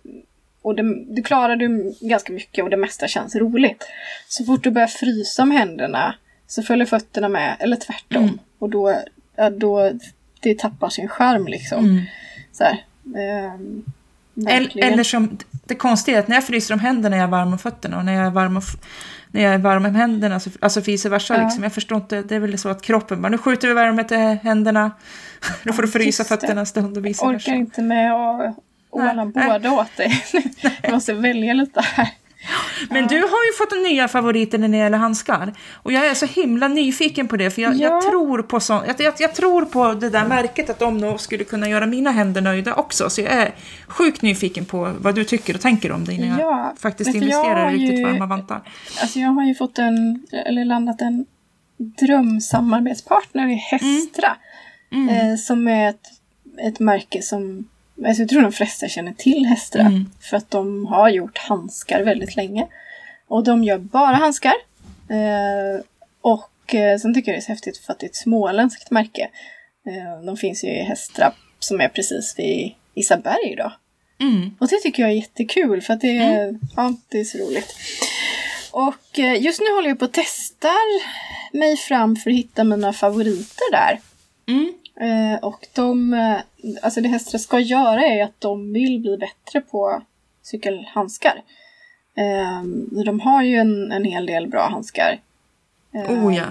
[0.63, 3.85] och det, du klarar du ganska mycket och det mesta känns roligt.
[4.29, 6.15] Så fort du börjar frysa om händerna
[6.47, 8.23] så följer fötterna med, eller tvärtom.
[8.23, 8.39] Mm.
[8.59, 9.01] Och då,
[9.59, 9.93] då
[10.41, 11.85] det tappar sin charm liksom.
[11.85, 12.03] Mm.
[12.53, 12.85] Så här,
[14.49, 17.53] eh, eller som det konstiga är att när jag fryser om händerna är jag varm
[17.53, 18.63] om fötterna och när jag är varm om,
[19.31, 21.35] när jag är varm om händerna, så, alltså vice versa.
[21.37, 21.45] Ja.
[21.45, 21.63] Liksom.
[21.63, 24.17] Jag förstår inte, det är väl så att kroppen bara, nu skjuter vi värme till
[24.19, 24.91] händerna,
[25.65, 27.33] då får du frysa fötterna en stund och vice versa.
[27.33, 28.57] Jag orkar inte med att
[28.91, 30.25] ordna båda åt dig.
[30.83, 32.09] jag måste välja lite här.
[32.91, 35.53] Men du har ju fått en nya favoriter när det gäller handskar.
[35.73, 37.79] Och jag är så himla nyfiken på det, för jag, ja.
[37.79, 41.21] jag tror, på så, jag, jag, jag, tror på det där märket, att de nog
[41.21, 43.11] skulle kunna göra mina händer nöjda också.
[43.11, 43.55] Så jag är
[43.87, 46.41] sjukt nyfiken på vad du tycker och tänker om det innan ja.
[46.41, 48.61] jag faktiskt investerar i riktigt ju, varma vantar.
[49.01, 51.27] Alltså jag har ju fått en, eller landat en
[51.77, 54.37] drömsamarbetspartner är Hestra.
[54.93, 55.09] Mm.
[55.09, 56.07] Eh, som är ett,
[56.63, 57.69] ett märke som
[58.07, 59.81] alltså jag tror de flesta känner till Hestra.
[59.83, 60.11] Mm.
[60.21, 62.67] För att de har gjort handskar väldigt länge.
[63.29, 64.55] Och de gör bara handskar.
[65.09, 65.85] Eh,
[66.21, 68.91] och eh, sen tycker jag det är så häftigt för att det är ett småländskt
[68.91, 69.29] märke.
[69.87, 73.73] Eh, de finns ju i Hestra som är precis vid Isaberg då.
[74.21, 74.57] Mm.
[74.59, 77.75] Och det tycker jag är jättekul för att det är, ja, det är så roligt.
[78.71, 81.03] Och eh, just nu håller jag på och testar
[81.59, 84.01] mig fram för att hitta mina favoriter där.
[84.47, 84.73] Mm.
[85.01, 86.15] Eh, och de,
[86.83, 90.03] alltså det Hestra ska göra är att de vill bli bättre på
[90.43, 91.43] cykelhandskar.
[92.17, 92.63] Eh,
[93.05, 95.21] de har ju en, en hel del bra handskar.
[95.95, 96.45] Eh, Oh ja.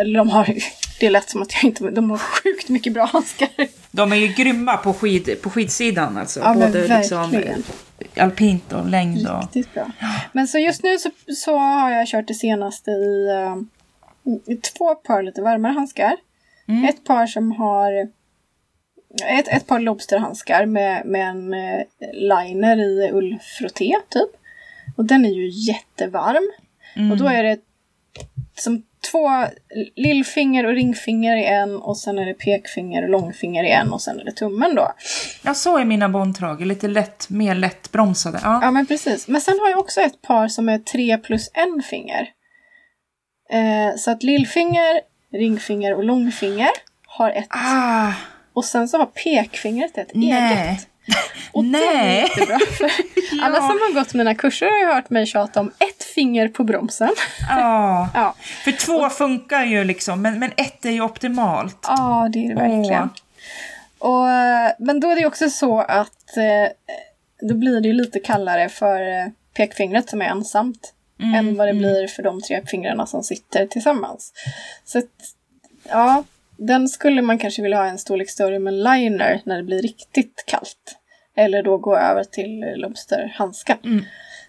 [0.00, 0.56] Eller de har,
[1.00, 3.48] det lät som att jag inte, de har sjukt mycket bra handskar.
[3.90, 6.40] De är ju grymma på, skid, på skidsidan alltså.
[6.40, 7.62] Ja, men Både liksom verkligen.
[8.16, 9.42] alpint och längd och...
[9.42, 9.90] Riktigt bra.
[10.32, 13.56] Men så just nu så, så har jag kört det senaste i, eh,
[14.46, 16.16] i två par lite varmare handskar.
[16.68, 16.84] Mm.
[16.84, 18.08] Ett par som har
[19.24, 21.82] ett, ett par lobsterhandskar med, med en eh,
[22.12, 24.30] liner i ullfrotté typ.
[24.96, 26.50] Och den är ju jättevarm.
[26.96, 27.12] Mm.
[27.12, 27.58] Och då är det
[28.54, 29.28] som två
[29.96, 34.02] lillfinger och ringfinger i en och sen är det pekfinger och långfinger i en och
[34.02, 34.92] sen är det tummen då.
[35.42, 36.66] Ja, så är mina bondtrager.
[36.66, 38.40] Lite lätt, mer lätt bromsade.
[38.42, 38.60] Ja.
[38.62, 39.28] Ja men precis.
[39.28, 42.28] Men sen har jag också ett par som är tre plus en finger.
[43.50, 45.00] Eh, så att lillfinger,
[45.32, 46.70] ringfinger och långfinger
[47.06, 47.48] har ett.
[47.50, 48.12] Ah,
[48.58, 50.32] Och sen så har pekfingret ett nej.
[50.32, 50.86] eget.
[51.52, 52.20] Och det är Nej.
[52.20, 52.58] jättebra.
[52.58, 52.90] För
[53.42, 56.64] alla som har gått mina kurser har ju hört mig tjata om ett finger på
[56.64, 57.14] bromsen.
[57.48, 58.08] Ja.
[58.14, 58.34] Ja,
[58.64, 61.78] För två funkar ju liksom, men, men ett är ju optimalt.
[61.82, 63.10] ja det är det verkligen.
[63.98, 64.10] Åh.
[64.10, 66.72] Och, men då är det också så att eh,
[67.48, 70.94] då blir det ju lite kallare för eh, pekfingret som är ensamt.
[71.20, 71.82] Mm, än vad det mm.
[71.82, 74.32] blir för de tre fingrarna som sitter tillsammans.
[74.84, 75.04] Så att,
[75.88, 76.24] ja,
[76.58, 80.44] den skulle man kanske vilja ha en storlek större med liner när det blir riktigt
[80.46, 80.96] kallt.
[81.36, 83.78] Eller då gå över till lobsterhandskar.
[83.84, 84.04] Mm.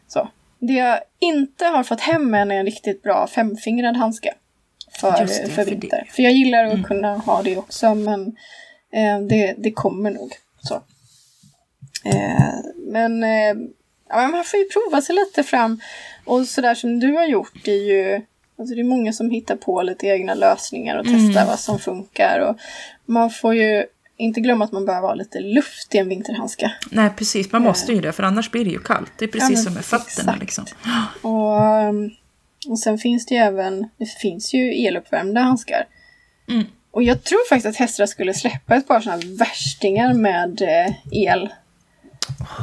[0.08, 0.30] Så.
[0.60, 4.34] Det jag inte har fått hem än är en riktigt bra femfingrad handske.
[4.92, 5.90] För, det, för för vinter.
[6.06, 6.12] det.
[6.12, 6.84] För jag gillar att Mm.
[6.84, 8.28] kunna ha det också men
[8.94, 10.32] eh, det, det kommer nog.
[10.62, 10.76] Så.
[12.06, 13.56] Eh, men eh,
[14.10, 15.82] ja, man får ju prova sig lite fram.
[16.26, 18.22] Och sådär som du har gjort är ju
[18.60, 21.48] Alltså det är många som hittar på lite egna lösningar och testar Mm.
[21.48, 22.40] vad som funkar.
[22.40, 22.58] Och
[23.06, 23.86] man får ju
[24.18, 26.72] inte glömma att man behöver ha lite luft i en vinterhandske.
[26.92, 27.52] Nej, precis.
[27.52, 29.12] Man måste ju det, för annars blir det ju kallt.
[29.18, 30.38] Det är precis men som med fötterna.
[30.42, 30.42] exakt.
[30.42, 30.66] Liksom.
[31.32, 32.12] Och, um,
[32.68, 35.86] och sen finns det ju även, det finns ju eluppvärmda handskar.
[36.50, 36.64] Mm.
[36.92, 41.50] Och jag tror faktiskt att Hestra skulle släppa ett par sådana värstingar med eh, el.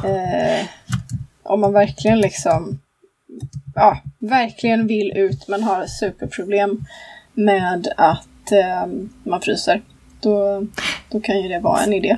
[0.05, 0.65] Eh,
[1.43, 2.79] om man verkligen liksom,
[3.75, 6.85] ja, verkligen vill ut men har superproblem
[7.33, 8.85] med att eh,
[9.23, 9.81] man fryser.
[10.19, 10.63] Då,
[11.09, 12.17] då kan ju det vara en idé.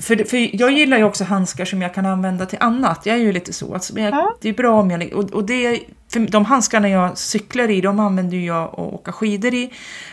[0.00, 3.06] För, för jag gillar ju också handskar som jag kan använda till annat.
[3.06, 3.74] Jag är ju lite så.
[3.74, 4.36] Alltså, jag, Ja.
[4.40, 5.12] Det är bra om jag...
[5.12, 5.80] Och, och det,
[6.12, 9.70] för de handskarna jag cyklar i, de använder jag att åka skidor i.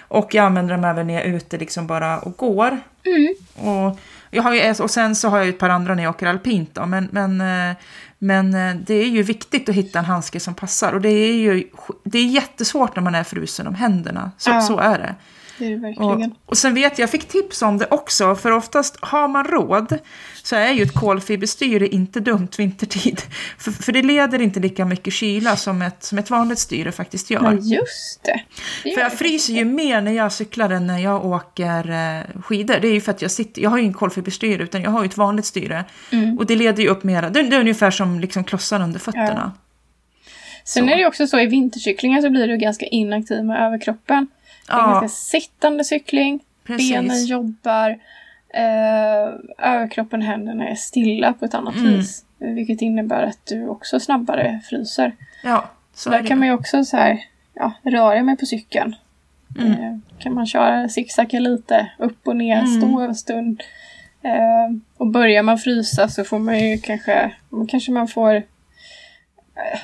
[0.07, 2.79] Och jag använder dem även när jag är ute liksom bara och går.
[3.05, 3.35] Mm.
[3.55, 3.99] Och,
[4.31, 6.75] jag har ju, och sen så har jag ett par andra när jag åker alpint.
[6.75, 7.75] Då, men, men, eh,
[8.23, 10.93] men eh, det är ju viktigt att hitta en handske som passar.
[10.93, 11.63] Och det är ju
[12.03, 14.31] det är jättesvårt när man är frusen om händerna.
[14.37, 14.61] Så, Ja.
[14.61, 15.15] så är det.
[15.61, 16.35] Det är det Och, verkligen.
[16.45, 19.97] och sen vet jag, jag fick tips om det också, för oftast har man råd
[20.43, 23.21] så är ju ett kolfiberstyre inte dumt vintertid.
[23.57, 27.29] För, för det leder inte lika mycket kyla som ett, som ett vanligt styre faktiskt
[27.29, 27.43] gör.
[27.43, 28.41] Ja, just det.
[28.83, 32.41] det För jag det fryser ju mer när jag cyklar än när jag åker eh,
[32.41, 32.75] skidor.
[32.81, 35.03] Det är ju för att jag sitter, jag har ju ingen kolfiberstyre utan jag har
[35.03, 35.85] ju ett vanligt styre.
[36.11, 36.37] Mm.
[36.37, 39.51] Och det leder ju upp mera, det, det är ungefär som liksom klossar under fötterna.
[40.63, 40.89] Sen Så.
[40.89, 44.27] är det ju också så i vintercyklingar så blir du ganska inaktiv med överkroppen.
[44.67, 44.85] Det är Ja.
[44.91, 46.39] ganska sittande cykling.
[46.63, 46.91] Precis.
[46.91, 47.89] Benen jobbar.
[48.53, 51.87] Eh, överkroppen, händerna är stilla på ett annat Mm.
[51.93, 52.25] vis.
[52.37, 55.15] Vilket innebär att du också snabbare fryser.
[55.43, 57.19] Ja, så Så är där kan man ju också så här,
[57.53, 58.95] ja, röra mig på cykeln.
[59.59, 59.71] Mm.
[59.71, 62.81] Eh, kan man köra zigzacka lite, upp och ner, Mm.
[62.81, 63.63] stå en stund.
[64.23, 67.31] Eh, och börjar man frysa så får man ju kanske,
[67.69, 68.43] kanske man får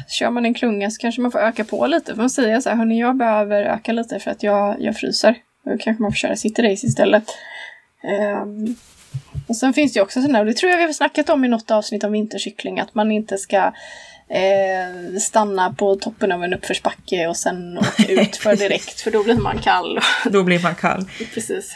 [0.08, 2.16] Kör man en klunga så kanske man får öka på lite.
[2.16, 5.36] För man säger så här, hörni jag behöver öka lite för att jag, jag fryser.
[5.66, 7.24] Då kanske man får köra cityrace istället.
[8.04, 8.76] Ehm,
[9.48, 11.46] och sen finns det ju också sådana, och det tror jag vi har snackat om
[11.46, 13.74] i något avsnitt om vintercykling, att man inte ska
[14.30, 19.24] eh, stanna på toppen av en uppförsbacke och sen åka ut för direkt, för då
[19.24, 20.00] blir man kall.
[20.26, 21.10] Då blir man kall.
[21.34, 21.76] Precis.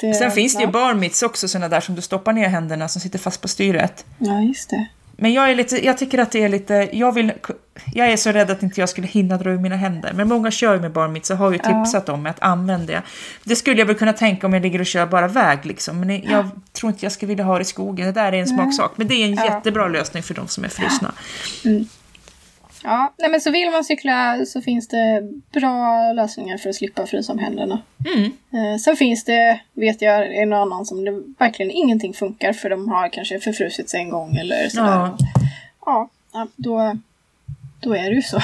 [0.00, 0.70] Det, Sen finns det ju ja.
[0.70, 4.04] bar mitts också, sådana där som du stoppar ner händerna som sitter fast på styret.
[4.18, 4.86] Ja, just det.
[5.16, 7.32] Men jag, är lite, jag tycker att det är lite, jag, vill,
[7.94, 10.12] jag är så rädd att inte jag skulle hinna dra ur mina händer.
[10.12, 12.12] Men många kör ju med barmitt så har ju tipsat ja.
[12.12, 13.02] om att använda det.
[13.44, 16.00] Det skulle jag väl kunna tänka om jag ligger och kör bara väg liksom.
[16.00, 16.50] Men jag ja.
[16.72, 18.06] tror inte jag skulle vilja ha det i skogen.
[18.06, 18.92] Det där är en smaksak.
[18.96, 19.44] Men det är en ja.
[19.44, 21.12] jättebra lösning för de som är frusna.
[21.64, 21.88] Mm.
[22.86, 25.22] Ja, nej men så vill man cykla så finns det
[25.52, 27.82] bra lösningar för att slippa frysa om händerna.
[28.14, 28.24] Mm.
[28.24, 32.88] Eh, sen finns det, vet jag, en annan som det verkligen ingenting funkar för de
[32.88, 35.10] har kanske förfrusit sig en gång eller sådär.
[35.86, 36.96] Ja, ja då,
[37.80, 38.42] då är det ju så.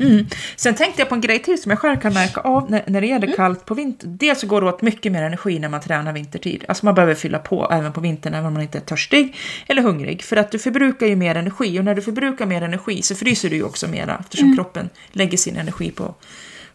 [0.00, 0.26] Mm.
[0.56, 3.00] Sen tänkte jag på en grej till som jag själv kan märka av när, när
[3.00, 3.36] det gäller mm.
[3.36, 4.16] kallt på vintern.
[4.16, 6.64] Dels så går det åt mycket mer energi när man tränar vintertid.
[6.68, 9.82] Alltså man behöver fylla på även på vintern även om man inte är törstig eller
[9.82, 10.22] hungrig.
[10.22, 13.50] För att du förbrukar ju mer energi och när du förbrukar mer energi så fryser
[13.50, 14.56] du ju också mera eftersom mm.
[14.56, 16.14] kroppen lägger sin energi på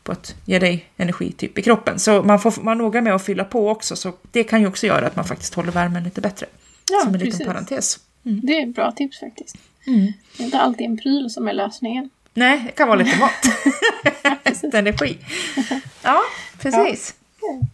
[0.05, 1.99] på att ge dig energi typ i kroppen.
[1.99, 4.87] Så man får vara noga med att fylla på också, så det kan ju också
[4.87, 6.45] göra att man faktiskt håller värmen lite bättre.
[6.91, 7.39] Ja, som en precis.
[7.39, 7.99] liten parentes.
[8.25, 8.39] Mm.
[8.43, 9.57] Det är ett bra tips faktiskt.
[9.87, 10.13] Mm.
[10.37, 12.09] Det är inte alltid en pryl som är lösningen.
[12.33, 13.45] Nej, det kan vara lite mat.
[14.63, 15.17] lite energi.
[16.03, 16.19] Ja,
[16.59, 17.15] precis.
[17.41, 17.65] Ja.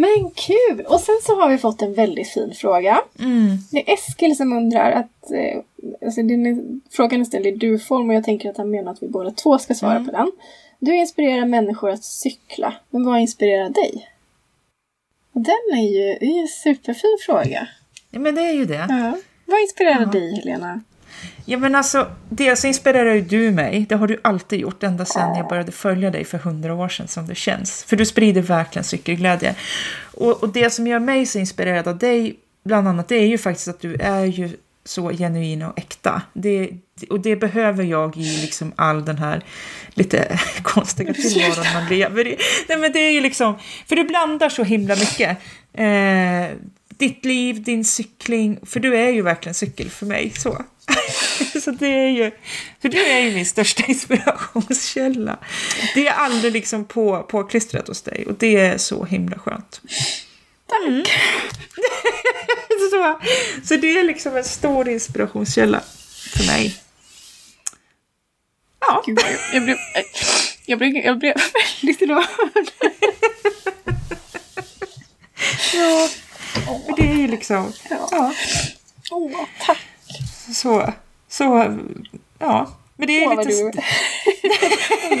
[0.00, 0.86] Men kul!
[0.86, 3.00] Och sen så har vi fått en väldigt fin fråga.
[3.18, 3.56] Mm.
[3.70, 5.30] Det är Eskil som undrar att...
[5.30, 5.60] Eh,
[6.04, 9.08] alltså den frågan är ställd i du-form och jag tänker att han menar att vi
[9.08, 10.06] båda två ska svara mm.
[10.06, 10.32] på den.
[10.78, 14.08] Du inspirerar människor att cykla, men vad inspirerar dig?
[15.32, 17.68] Den är ju, är ju en superfin fråga.
[18.10, 18.86] Ja, men det är ju det.
[18.88, 19.16] Ja.
[19.50, 20.06] Vad inspirerar ja.
[20.06, 20.80] dig, Helena?
[21.44, 23.86] Ja men alltså, dels inspirerar ju du mig.
[23.88, 27.08] Det har du alltid gjort ända sedan jag började följa dig för hundra år sedan
[27.08, 27.84] som det känns.
[27.84, 29.54] För du sprider verkligen cykelglädje.
[30.14, 33.38] Och, och det som gör mig så inspirerad av dig, bland annat, det är ju
[33.38, 36.22] faktiskt att du är ju så genuin och äkta.
[36.32, 36.70] Det,
[37.10, 39.44] och det behöver jag i liksom all den här
[39.94, 42.36] lite konstiga tillvaron man lever i.
[42.68, 45.38] Nej men det är ju liksom, för du blandar så himla mycket.
[45.72, 46.56] Eh,
[47.00, 50.32] ditt liv, din cykling, för du är ju verkligen cykel för mig.
[50.36, 50.64] Så.
[51.60, 52.30] så det är ju,
[52.82, 55.38] för du är ju min största inspirationskälla.
[55.94, 59.80] Det är aldrig liksom på, påklistrat hos dig och det är så himla skönt.
[60.66, 60.88] Tack!
[60.88, 61.04] Mm.
[62.90, 63.20] så,
[63.64, 65.80] så det är liksom en stor inspirationskälla
[66.34, 66.80] för mig.
[68.80, 69.02] Ja.
[69.06, 69.18] Gud,
[69.52, 69.76] jag, blev,
[70.66, 71.34] jag, blev, jag blev
[71.82, 72.70] väldigt rörd.
[75.74, 76.08] ja,
[76.86, 77.72] för det är ju liksom...
[77.90, 78.08] Ja.
[78.10, 78.32] ja.
[79.10, 79.86] Oh, tack!
[80.54, 80.92] Så,
[81.28, 81.78] så,
[82.38, 82.70] ja.
[82.96, 83.50] Men det är Åh, lite...
[83.50, 83.70] Du...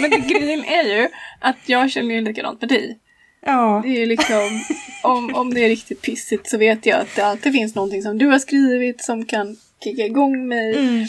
[0.00, 1.08] Men grejen är ju
[1.38, 2.98] att jag känner ju likadant med dig.
[3.46, 3.80] Ja.
[3.84, 4.64] Det är ju liksom,
[5.02, 8.18] om, om det är riktigt pissigt så vet jag att det alltid finns någonting som
[8.18, 10.76] du har skrivit som kan kicka igång mig.
[10.76, 11.06] Mm.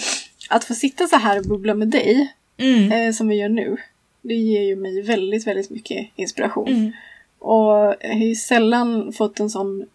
[0.49, 2.91] Att få sitta så här och bubbla med dig, mm.
[2.91, 3.77] eh, som vi gör nu,
[4.21, 6.67] det ger ju mig väldigt, väldigt mycket inspiration.
[6.67, 6.91] Mm.
[7.39, 9.85] Och jag har ju sällan fått en sån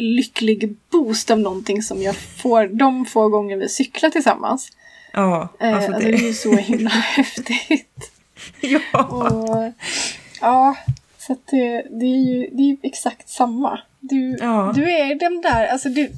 [0.00, 4.72] lycklig boost av någonting som jag får de få gånger vi cyklar tillsammans.
[5.12, 6.16] Ja, eh, alltså, alltså det...
[6.16, 8.12] det är ju så himla häftigt.
[8.60, 9.04] ja.
[9.04, 9.72] Och,
[10.40, 10.76] ja,
[11.18, 13.80] så att det, det är ju det är exakt samma.
[14.00, 14.72] Du, ja.
[14.74, 16.10] du är den där, alltså du,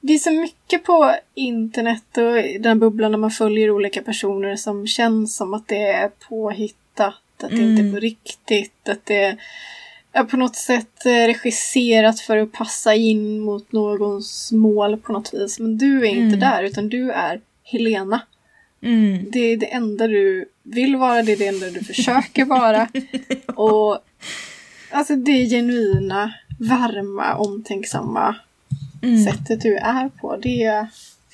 [0.00, 4.86] det är så mycket på internet och den bubblan när man följer olika personer som
[4.86, 7.58] känns som att det är påhittat, att mm.
[7.58, 7.94] det inte är mm.
[7.94, 9.38] på riktigt, att det är
[10.24, 15.58] på något sätt eh, regisserat för att passa in mot någons mål på något vis.
[15.58, 16.40] Men du är inte mm.
[16.40, 18.20] där utan du är Helena.
[18.82, 19.30] Mm.
[19.30, 22.88] Det är det enda du vill vara, det är det enda du försöker vara.
[23.54, 23.98] Och
[24.90, 28.36] alltså det genuina, varma, omtänksamma
[29.02, 29.24] mm.
[29.24, 30.36] sättet du är på.
[30.36, 30.86] Det är,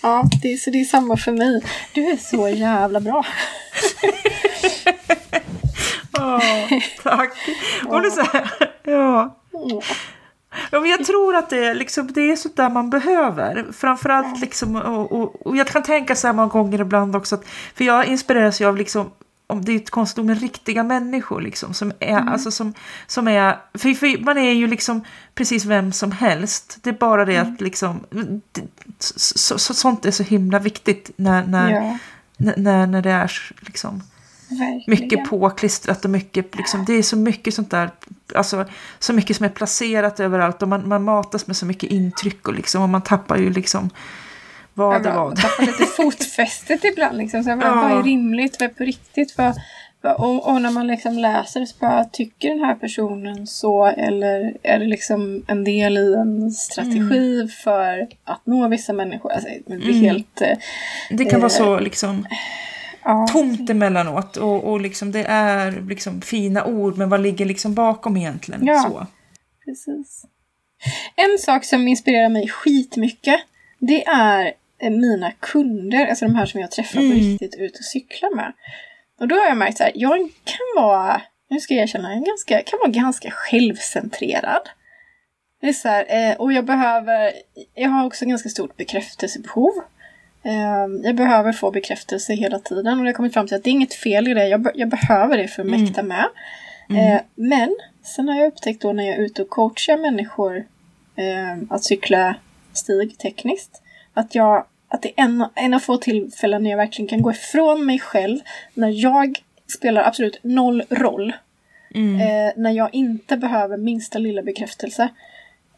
[0.02, 1.62] ja, det är, så det är samma för mig.
[1.94, 3.26] Du är så jävla bra.
[6.24, 7.32] oh, tack.
[7.86, 8.50] Och det så här,
[8.84, 9.36] ja.
[10.70, 13.66] Ja, men jag tror att det, liksom, det är sånt där man behöver.
[13.72, 17.34] Framförallt liksom, och, och, och jag kan tänka så här många gånger ibland också.
[17.34, 17.44] Att,
[17.74, 19.10] för jag inspireras ju av liksom,
[19.46, 21.74] om det är ett konstigt ord, men riktiga människor liksom.
[21.74, 22.28] Som är, mm.
[22.28, 22.74] alltså, som,
[23.06, 25.04] som är, för, för, man är ju liksom
[25.34, 26.78] precis vem som helst.
[26.82, 27.52] Det är bara det mm.
[27.52, 28.00] att liksom,
[28.98, 31.98] så, så, sånt är så himla viktigt när, när, ja.
[32.36, 34.02] när, när det är liksom
[34.58, 35.00] Verkligen.
[35.00, 37.90] Mycket påklistrat och mycket, liksom, det är så mycket sånt där,
[38.34, 38.64] alltså
[38.98, 42.54] så mycket som är placerat överallt och man, man matas med så mycket intryck och
[42.54, 43.90] liksom, och man tappar ju liksom
[44.74, 45.24] vad det var.
[45.24, 47.74] Man tappar lite fotfästet ibland liksom, så bara, ja.
[47.74, 49.54] vad är rimligt, vad är på riktigt, vad,
[50.04, 54.78] och, och, när man liksom läser så bara, tycker den här personen så eller är
[54.78, 57.48] det liksom en del i en strategi mm.
[57.48, 59.32] för att nå vissa människor?
[59.32, 59.94] Alltså, det mm.
[59.94, 60.42] helt...
[61.10, 62.26] Det kan eh, vara så liksom
[63.04, 63.26] ja.
[63.32, 68.16] tomt emellanåt och, och liksom det är liksom fina ord men vad ligger liksom bakom
[68.16, 68.66] egentligen?
[68.66, 69.06] Ja, så.
[69.64, 70.24] precis.
[71.16, 73.40] En sak som inspirerar mig skitmycket
[73.78, 77.18] det är eh, mina kunder, alltså de här som jag träffar på Mm.
[77.18, 78.52] riktigt ut och cyklar med.
[79.20, 82.24] Och då har jag märkt så här, jag kan vara, nu ska jag erkänna, jag
[82.24, 84.68] ganska, kan vara ganska självcentrerad.
[85.60, 87.32] Det är så här, eh, och jag behöver,
[87.74, 89.72] jag har också ganska stort bekräftelsebehov.
[90.44, 93.70] Eh, jag behöver få bekräftelse hela tiden och det har kommit fram till att det
[93.70, 95.82] är inget fel i det, jag, be- jag behöver det för att Mm.
[95.82, 96.24] mäkta med.
[96.90, 100.56] Eh, men sen har jag upptäckt då när jag är ute och coachar människor
[101.16, 102.36] eh, att cykla
[102.72, 103.82] stig tekniskt,
[104.14, 107.30] att jag att det är en, en av få tillfällen när jag verkligen kan gå
[107.30, 108.40] ifrån mig själv,
[108.74, 109.38] när jag
[109.78, 111.32] spelar absolut noll roll.
[111.94, 112.20] Mm.
[112.20, 115.08] Eh, när jag inte behöver minsta lilla bekräftelse.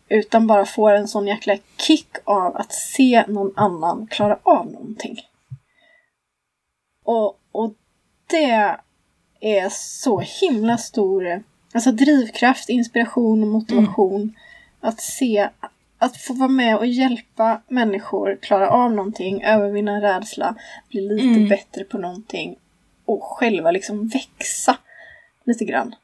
[0.08, 5.20] Utan bara får en sån jäkla kick av att se någon annan klara av någonting.
[7.04, 7.74] Och, och
[8.26, 8.76] det
[9.40, 11.42] är så himla stor
[11.76, 14.36] alltså drivkraft, inspiration och motivation.
[14.80, 15.48] Att se,
[15.98, 20.54] att få vara med och hjälpa människor klara av någonting, övervinna en rädsla,
[20.90, 21.48] bli lite Mm.
[21.48, 22.56] bättre på någonting
[23.04, 24.76] och själva liksom växa
[25.44, 25.94] lite grann.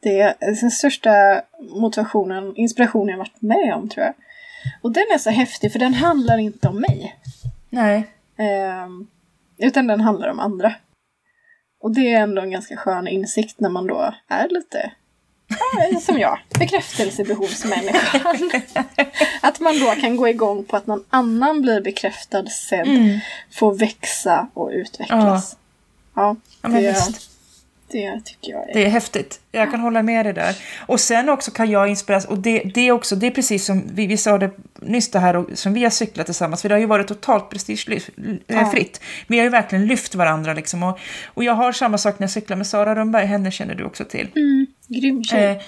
[0.00, 1.42] Det är den största
[1.80, 4.14] motivationen, inspirationen jag varit med om tror jag.
[4.82, 7.16] Och den är så häftig för den handlar inte om mig.
[7.70, 8.06] Nej.
[8.36, 9.06] Ehm,
[9.58, 10.74] utan den handlar om andra.
[11.80, 14.92] Och det är ändå en ganska skön insikt när man då är lite
[15.48, 18.50] ja, som jag, bekräftelsebehovsmänniskan.
[19.40, 23.18] att man då kan gå igång på att någon annan blir bekräftad sen, Mm.
[23.50, 25.56] får växa och utvecklas.
[26.14, 27.30] Ja, Ja, det, visst.
[27.90, 28.74] Det tycker jag är...
[28.74, 29.40] Det är häftigt.
[29.52, 30.56] Jag kan hålla med dig där.
[30.86, 34.06] Och sen också kan jag inspireras, och det, det också, det är precis som vi,
[34.06, 36.80] vi sa det nyss det här och, som vi har cyklat tillsammans, för det har
[36.80, 38.10] ju varit totalt prestigefritt.
[38.46, 38.72] Ja.
[39.26, 40.82] Vi har ju verkligen lyft varandra liksom.
[40.82, 43.84] Och, och jag har samma sak när jag cyklar med Sara Rönnberg, henne känner du
[43.84, 44.28] också till.
[44.36, 45.50] Mm, grym tjej.
[45.50, 45.62] Eh,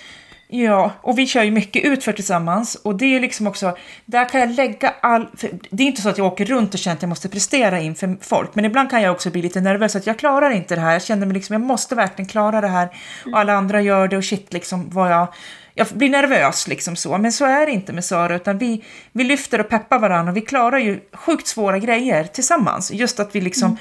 [0.50, 2.74] ja, och vi kör ju mycket utför tillsammans.
[2.74, 5.26] Och det är liksom också, där kan jag lägga all,
[5.70, 8.16] det är inte så att jag åker runt och känner att jag måste prestera inför
[8.20, 10.92] folk, men ibland kan jag också bli lite nervös att jag klarar inte det här,
[10.92, 12.88] jag känner mig liksom, jag måste verkligen klara det här.
[13.32, 15.34] Och alla andra gör det och shit liksom vad jag
[15.74, 19.24] jag blir nervös liksom så, men så är det inte med Sara utan vi, vi
[19.24, 22.92] lyfter och peppar varandra och vi klarar ju sjukt svåra grejer tillsammans.
[22.92, 23.76] Just att vi liksom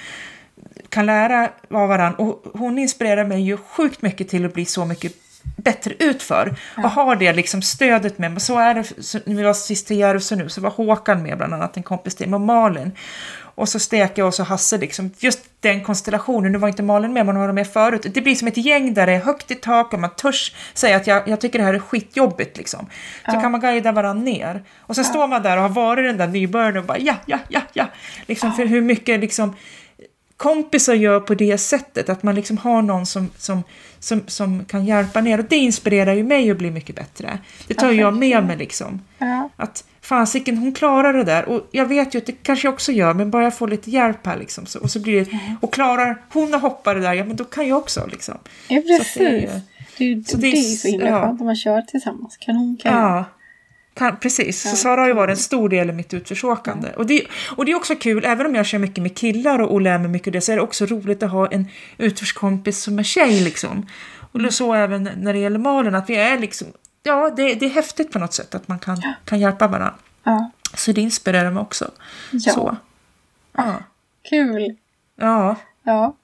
[0.90, 2.18] kan lära av varandra.
[2.18, 5.14] Och hon inspirerar mig ju sjukt mycket till att bli så mycket
[5.56, 8.42] bättre utför och har det liksom stödet med mig.
[8.42, 11.38] Så är det, så, när vi var sist i Järvsö nu så var Håkan med
[11.38, 12.92] bland annat, en kompis till mig, och Malin.
[13.56, 17.26] Och så Steka och så Hasse, liksom, just den konstellationen, nu var inte Malin med,
[17.26, 18.06] men hon var med förut.
[18.14, 20.98] Det blir som ett gäng där det är högt i tak och man törs säga
[20.98, 22.58] att jag, jag tycker det här är skitjobbigt.
[22.58, 22.86] Liksom.
[23.26, 23.42] Så Ja.
[23.42, 24.64] kan man guida varandra ner.
[24.80, 27.40] Och så står man där och har varit den där nybörjaren och bara ja, ja,
[27.50, 27.86] ja, ja.
[28.26, 29.56] Liksom, För hur mycket liksom,
[30.40, 33.64] kompisar gör på det sättet, att man liksom har någon som, som,
[34.00, 35.40] som, som kan hjälpa ner.
[35.40, 37.40] Och det inspirerar ju mig att bli mycket bättre.
[37.68, 39.02] Det tar Ja, jag med mig liksom.
[39.18, 39.50] Ja.
[39.56, 41.50] Att fasiken, hon klarar det där.
[41.50, 43.92] Och jag vet ju att det kanske jag också gör, men bara jag får lite
[43.92, 44.66] hjälp här liksom.
[44.66, 47.44] Så, och så blir det, och klarar hon att hoppa det där, ja men då
[47.44, 48.38] kan jag också liksom.
[48.68, 49.48] Ja, Så att det är ju-
[49.98, 50.32] precis.
[50.32, 51.22] Så det, det är är så himla ja.
[51.26, 52.38] skönt om man kör tillsammans.
[52.38, 53.00] Kanon, kanon.
[53.02, 53.26] Ja,
[54.00, 54.62] kan, precis.
[54.70, 56.90] Så Sara har ju varit en stor del i mitt utförsåkande.
[56.98, 57.26] Och, det,
[57.58, 59.98] och det är också kul, även om jag kör mycket med killar och, och lär
[59.98, 63.04] mig mycket av det, så är det också roligt att ha en utförskompis som är
[63.04, 63.86] tjej liksom.
[64.32, 66.68] Och så även när det gäller Malin, att vi är liksom,
[67.04, 69.96] ja det, det är häftigt på något sätt att man kan, kan hjälpa varandra.
[70.24, 70.52] Ja.
[70.74, 71.92] Så det inspirerar mig också.
[72.32, 72.40] Ja.
[72.54, 72.78] Så.
[73.54, 73.74] Ja.
[74.30, 74.76] Kul.
[75.16, 75.56] Ja.
[75.84, 76.16] Ja.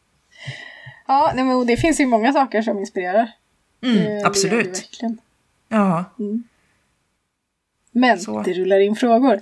[1.07, 3.31] Ja, nej, men det finns ju många saker som inspirerar.
[3.79, 4.67] Det- det Mm, det absolut.
[4.67, 5.17] verkligen.
[5.69, 6.03] Ja.
[7.97, 8.41] Men Så.
[8.41, 9.39] det rullar in frågor.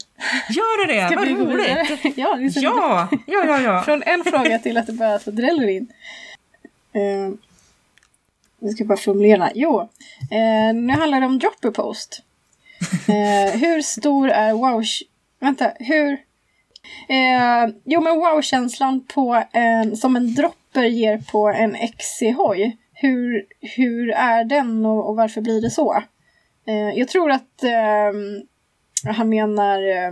[0.49, 1.16] Gör det det?
[1.16, 2.16] Vad roligt!
[2.18, 3.84] Ja, det Ja, ja, ja, ja.
[3.84, 5.88] Från en fråga till att det bara så dräller in.
[6.95, 7.36] Uh,
[8.72, 9.51] ska bara formulera.
[9.56, 9.82] Jo,
[10.32, 12.22] eh, nu handlar det om dropper post.
[13.08, 14.84] Eh, hur stor är wow...
[15.39, 16.12] Vänta, hur...
[17.10, 22.78] Eh, jo, men wow-känslan på en, som en dropper ger på en XC-hoj.
[22.93, 26.04] Hur, hur är den och, och varför blir det så?
[26.66, 29.82] Eh, jag tror att eh, han menar...
[29.82, 30.11] Eh,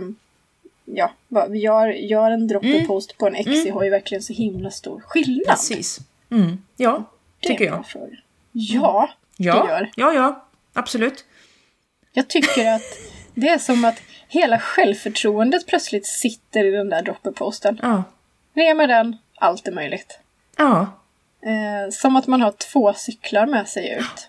[0.84, 1.12] ja,
[1.54, 5.46] gör, gör en dropper-post på en XC-hoj verkligen så himla stor skillnad?
[5.46, 5.98] Precis.
[6.30, 6.62] Mm.
[6.76, 7.04] Ja,
[7.40, 7.86] Det tycker jag.
[7.86, 8.16] fråga.
[8.52, 9.90] Ja, Ja, det gör.
[9.96, 11.24] ja, ja, absolut.
[12.12, 12.82] Jag tycker att
[13.34, 17.78] det är som att hela självförtroendet plötsligt sitter i den där dropperposten.
[17.82, 18.02] Ja,
[18.54, 20.18] Ner med den, allt är möjligt.
[20.56, 20.98] ja,
[21.46, 24.28] Eh, som att man har två cyklar med sig ut.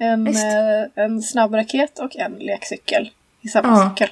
[0.00, 3.90] En, eh, en snabb raket och en lekcykel i samma Ja.
[3.90, 4.08] cykel.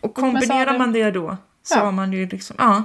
[0.00, 1.84] och kombinerar du- man det då så Ja.
[1.84, 2.82] har man ju liksom, ja,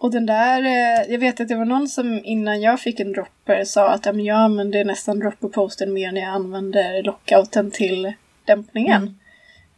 [0.00, 3.12] Och den där, eh, jag vet att det var någon som innan jag fick en
[3.12, 8.12] dropper sa att ja, men jag använder nästan dropperposten mer när jag använder lockouten till
[8.44, 9.02] dämpningen.
[9.02, 9.14] Mm.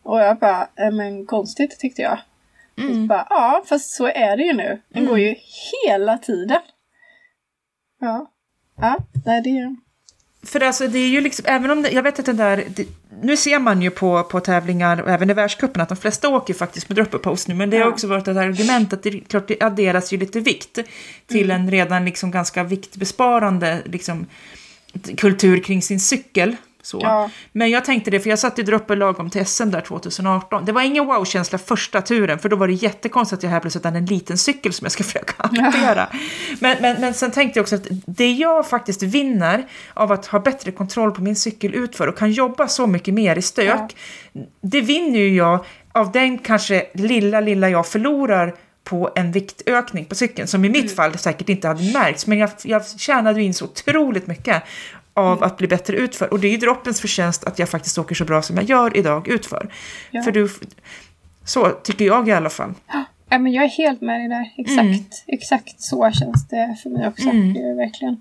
[0.03, 2.19] Och jag bara, eh, men konstigt tyckte jag.
[2.79, 3.07] Mm.
[3.07, 4.81] Bara, ja, fast så är det ju nu.
[4.89, 5.35] Den går ju
[5.87, 6.61] hela tiden.
[8.01, 8.31] Ja.
[8.81, 8.97] Ja,
[9.27, 9.77] nej det är...
[10.43, 12.87] För alltså det är ju liksom, även om det, jag vet att den där, det,
[13.23, 16.55] nu ser man ju på, på tävlingar och även i världscupen att de flesta åker
[16.55, 19.49] faktiskt med drop post nu, men det har också varit ett argument att det, klart,
[19.49, 20.79] det adderas ju lite vikt
[21.27, 21.61] till mm.
[21.61, 24.27] en redan liksom ganska viktbesparande liksom,
[25.17, 26.57] kultur kring sin cykel.
[26.83, 27.01] Så.
[27.03, 27.31] Ja.
[27.53, 30.65] Men jag tänkte det, för jag satt i droppe lagom till SM där 2018.
[30.65, 33.85] Det var ingen wow-känsla första turen, för då var det jättekonstigt att jag här plötsligt
[33.85, 36.09] hade en liten cykel som jag ska försöka hantera.
[36.13, 36.19] Ja.
[36.61, 40.41] Men, men, men sen tänkte jag också att det jag faktiskt vinner av att ha
[40.41, 43.97] bättre kontroll på min cykel utför och kan jobba så mycket mer i stök,
[44.33, 44.43] ja.
[44.61, 48.55] det vinner ju jag av den kanske lilla, lilla jag förlorar
[48.85, 50.97] på en viktökning på cykeln, som i mitt mm.
[50.97, 54.63] fall säkert inte hade märkts, men jag, jag tjänade in så otroligt mycket
[55.15, 55.43] av mm.
[55.43, 56.33] att bli bättre utför.
[56.33, 58.97] Och det är ju droppens förtjänst att jag faktiskt åker så bra som jag gör
[58.97, 59.73] idag utför.
[60.11, 60.23] Ja.
[60.23, 60.49] För du,
[61.45, 62.75] så tycker jag i alla fall.
[63.29, 64.53] Ja, men jag är helt med dig där.
[64.57, 65.05] Exakt, mm.
[65.27, 67.29] exakt så känns det för mig också.
[67.29, 67.77] Mm.
[67.77, 68.21] Verkligen.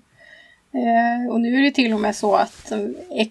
[0.72, 2.72] Eh, och nu är det till och med så att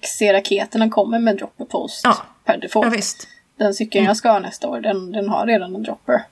[0.01, 2.17] XC-raketerna kommer med dropper post ja.
[2.45, 2.85] per default.
[2.85, 3.27] Ja, visst.
[3.57, 4.07] Den cykeln mm.
[4.07, 6.23] jag ska ha nästa år, den, den har redan en dropper.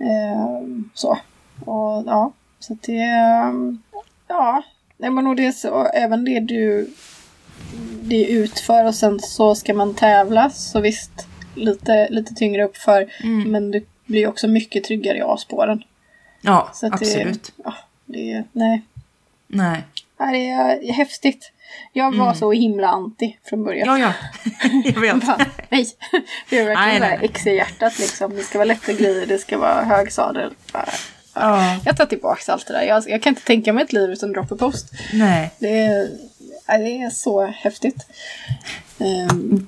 [0.00, 0.62] Eh,
[0.94, 1.18] så.
[1.64, 3.02] Och ja, så det...
[4.28, 4.62] Ja,
[4.98, 6.90] Nej men och det är så, även det du
[8.02, 13.50] det utför och sen så ska man tävla så visst lite, lite tyngre uppför mm.
[13.50, 15.82] men du blir också mycket tryggare i A-spåren.
[16.40, 17.52] Ja, så absolut.
[17.56, 17.74] Det, ja,
[18.06, 18.82] det, nej.
[19.46, 19.84] Nej.
[20.18, 21.52] Det är häftigt.
[21.92, 22.34] Jag var mm.
[22.34, 24.00] så himla anti från början.
[24.00, 24.12] Ja,
[24.44, 24.50] ja.
[24.84, 25.22] Jag vet.
[25.26, 25.86] Bara, nej.
[26.50, 27.54] Det är verkligen nej, nej.
[27.54, 28.36] i hjärtat liksom.
[28.36, 30.54] Det ska vara lätta grejer, det ska vara hög sadel.
[30.72, 30.88] Bara,
[31.40, 31.80] Ja.
[31.84, 32.82] Jag tar tillbaka allt det där.
[32.82, 34.92] Jag, jag kan inte tänka mig ett liv utan drop post.
[35.12, 35.50] Nej.
[35.58, 36.08] Det är,
[36.66, 38.06] det är så häftigt.
[38.98, 39.66] Um.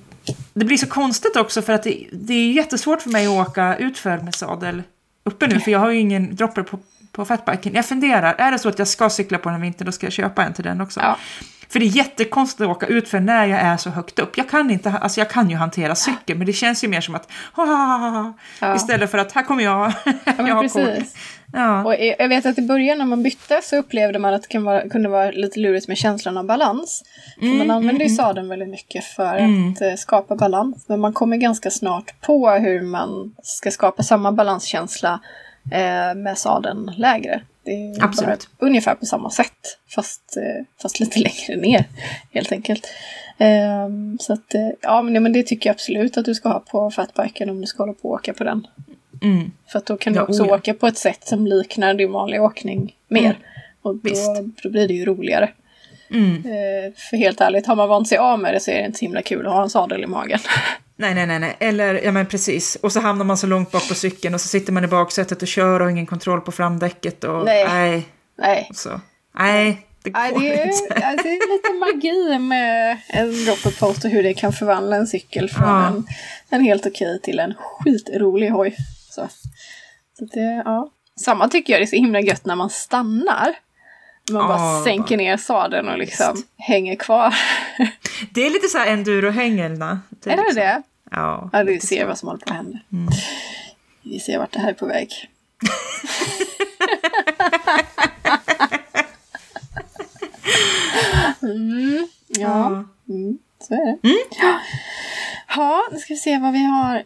[0.54, 3.76] Det blir så konstigt också för att det, det är jättesvårt för mig att åka
[3.76, 4.82] utför med sadel
[5.24, 5.60] uppe nu.
[5.60, 6.78] För jag har ju ingen dropper på,
[7.12, 7.74] på fatbiken.
[7.74, 10.12] Jag funderar, är det så att jag ska cykla på den vintern då ska jag
[10.12, 11.00] köpa en till den också.
[11.00, 11.18] Ja.
[11.70, 14.36] För det är jättekonstigt att åka ut för när jag är så högt upp.
[14.36, 17.14] Jag kan, inte, alltså jag kan ju hantera cykeln men det känns ju mer som
[17.14, 17.28] att
[18.60, 18.74] ja.
[18.76, 20.96] istället för att här kommer jag, ja, jag har.
[21.52, 21.84] Ja.
[21.84, 24.88] Och jag vet att i början när man bytte så upplevde man att det vara,
[24.88, 27.04] kunde vara lite lurigt med känslan av balans.
[27.42, 29.72] Mm, man använder mm, ju sadeln väldigt mycket för mm.
[29.72, 30.84] att eh, skapa balans.
[30.88, 35.20] Men man kommer ganska snart på hur man ska skapa samma balanskänsla
[35.72, 37.42] eh, med sadeln lägre.
[37.64, 38.48] Det är Absolut.
[38.58, 41.84] ungefär på samma sätt, fast, eh, fast lite längre ner
[42.32, 42.86] helt enkelt.
[43.38, 46.60] Um, så att, eh, ja men, men det tycker jag absolut att du ska ha
[46.60, 48.66] på fatbiken om du ska hålla på och åka på den.
[49.22, 49.50] Mm.
[49.66, 50.54] För att då kan du också oh, ja.
[50.54, 53.24] åka på ett sätt som liknar din vanliga åkning mer.
[53.24, 53.36] Mm.
[53.82, 55.50] Och då, då blir det ju roligare.
[56.10, 56.36] Mm.
[56.36, 58.98] Uh, för helt ärligt, har man vant sig av med det så är det inte
[58.98, 60.38] så himla kul att ha en sadel i magen.
[61.00, 61.56] Nej, nej, nej, nej.
[61.60, 62.76] Eller, ja men precis.
[62.76, 65.42] Och så hamnar man så långt bak på cykeln och så sitter man i baksätet
[65.42, 67.64] och kör och har ingen kontroll på framdäcket och nej.
[67.68, 68.08] Nej.
[68.38, 68.70] Nej.
[68.74, 69.00] Så,
[69.38, 69.86] nej.
[70.02, 70.94] Det, går det, är, inte.
[71.06, 75.06] Alltså, det är lite magi med en dropper post och hur det kan förvandla en
[75.06, 75.86] cykel från ja.
[75.86, 76.06] en,
[76.50, 78.76] en helt okej till en skitrolig hoj.
[79.10, 79.28] Så,
[80.18, 80.90] så det, ja.
[81.20, 83.56] Samma tycker jag det är så himla gött när man stannar.
[84.32, 86.46] Man bara oh, sänker ner sadeln och liksom just.
[86.56, 87.34] hänger kvar.
[88.30, 90.00] Det är lite så här enduro-hängelna.
[90.24, 90.54] Är det liksom.
[90.54, 90.82] det?
[91.10, 91.50] Ja.
[91.52, 92.06] ja vi ser så.
[92.06, 92.78] vad som håller på att hända.
[92.92, 93.08] Mm.
[94.02, 95.28] Vi ser vart det här är på väg.
[101.42, 103.98] mm, ja, mm, så är det.
[104.08, 104.18] Mm.
[105.56, 107.04] Ja, nu ska vi se vad vi har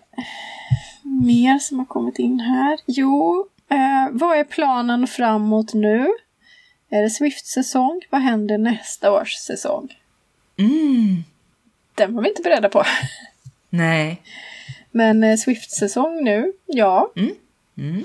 [1.02, 2.78] mer som har kommit in här.
[2.86, 6.08] Jo, eh, vad är planen framåt nu?
[6.94, 8.00] Är det Swift-säsong?
[8.10, 9.88] Vad händer nästa års säsong?
[10.56, 11.24] Mm.
[11.94, 12.84] Den var vi inte beredda på.
[13.70, 14.22] Nej.
[14.90, 17.12] Men eh, Swift-säsong nu, ja.
[17.16, 17.34] Mm.
[17.78, 18.02] Mm.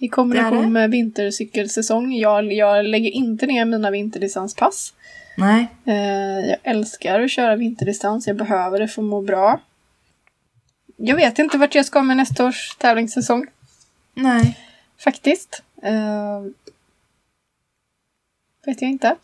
[0.00, 2.12] I kombination med vintercykelsäsong.
[2.12, 4.94] Jag, jag lägger inte ner mina vinterdistanspass.
[5.36, 5.68] Nej.
[5.84, 8.26] Eh, jag älskar att köra vinterdistans.
[8.26, 9.60] Jag behöver det för att må bra.
[10.96, 13.46] Jag vet inte vart jag ska med nästa års tävlingssäsong.
[14.14, 14.58] Nej.
[14.98, 15.62] Faktiskt.
[18.66, 19.16] Vet jag inte.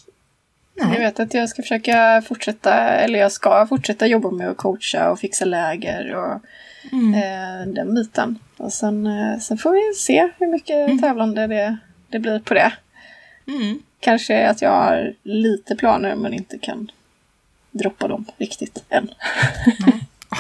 [0.75, 0.93] Nej.
[0.93, 5.11] Jag vet att jag ska försöka fortsätta, eller jag ska fortsätta jobba med att coacha
[5.11, 6.41] och fixa läger och
[6.93, 7.15] mm.
[7.15, 8.39] uh, den biten.
[8.57, 10.99] Och sen, uh, sen får vi se hur mycket mm.
[10.99, 11.77] tävlande det,
[12.09, 12.73] det blir på det.
[13.47, 13.79] Mm.
[14.01, 16.91] Kanske att jag har lite planer men inte kan
[17.71, 19.11] droppa dem riktigt än.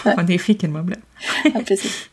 [0.04, 1.00] Vad nyfiken man blev.
[1.54, 2.08] Ja, precis.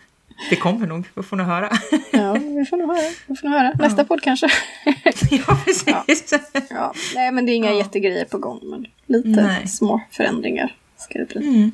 [0.49, 1.69] Det kommer nog, vi får nog höra.
[2.11, 3.11] Ja, vi får nog höra.
[3.27, 3.73] Vi får nog höra.
[3.79, 4.05] Nästa ja.
[4.05, 4.47] podd kanske.
[5.29, 6.34] Ja, precis.
[6.34, 6.61] Ja.
[6.69, 6.93] ja.
[7.15, 7.77] Nej, men det är inga ja.
[7.77, 8.59] jättegrejer på gång.
[8.63, 9.67] Men lite Nej.
[9.67, 11.47] små förändringar ska det bli.
[11.47, 11.71] Mm.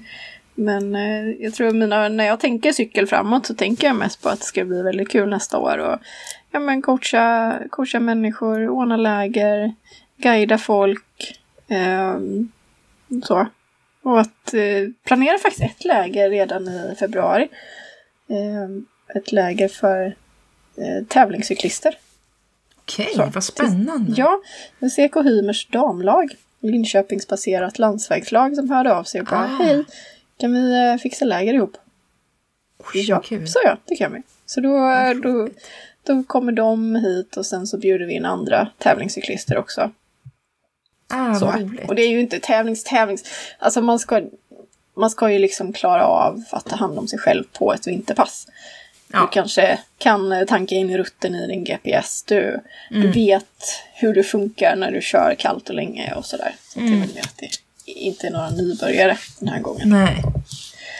[0.55, 4.29] Men eh, jag tror mina, när jag tänker cykel framåt så tänker jag mest på
[4.29, 5.77] att det ska bli väldigt kul nästa år.
[5.77, 5.99] Och,
[6.51, 9.73] ja, men coacha, coacha människor, ordna läger,
[10.17, 11.39] guida folk.
[11.67, 12.17] Eh,
[13.23, 13.47] så.
[14.03, 17.47] Och att eh, planera faktiskt ett läger redan i februari.
[18.29, 20.05] Eh, ett läger för
[20.77, 21.97] eh, tävlingscyklister.
[22.81, 23.25] Okej, Så.
[23.33, 24.13] vad spännande.
[24.17, 24.41] Ja,
[24.79, 26.35] CK Hymers damlag.
[26.61, 29.63] Linköpingsbaserat landsvägslag som hörde av sig och bara Ah.
[29.63, 29.83] hej,
[30.37, 31.77] kan vi eh, fixa läger ihop?
[32.93, 33.47] Oj, Ja, kul.
[33.47, 34.21] så ja, det kan vi.
[34.45, 34.77] Så då,
[35.23, 35.49] då,
[36.03, 39.91] då kommer de hit och sen så bjuder vi in andra tävlingscyklister också.
[41.07, 41.51] Ah, Så.
[41.51, 41.89] roligt.
[41.89, 43.23] Och det är ju inte tävlings, tävlings...
[43.59, 44.21] Alltså man ska,
[44.99, 48.47] man ska ju liksom klara av att ta hand om sig själv på ett vinterpass.
[49.13, 49.21] Ja.
[49.21, 52.23] Du kanske kan tanka in rutten i din GPS.
[52.23, 53.11] Du, du Mm.
[53.11, 53.45] vet
[53.93, 56.55] hur det funkar när du kör kallt och länge och sådär.
[56.63, 56.99] Så Mm.
[57.13, 57.49] det är att det
[57.91, 59.89] inte är några nybörjare den här gången.
[59.89, 60.23] Nej.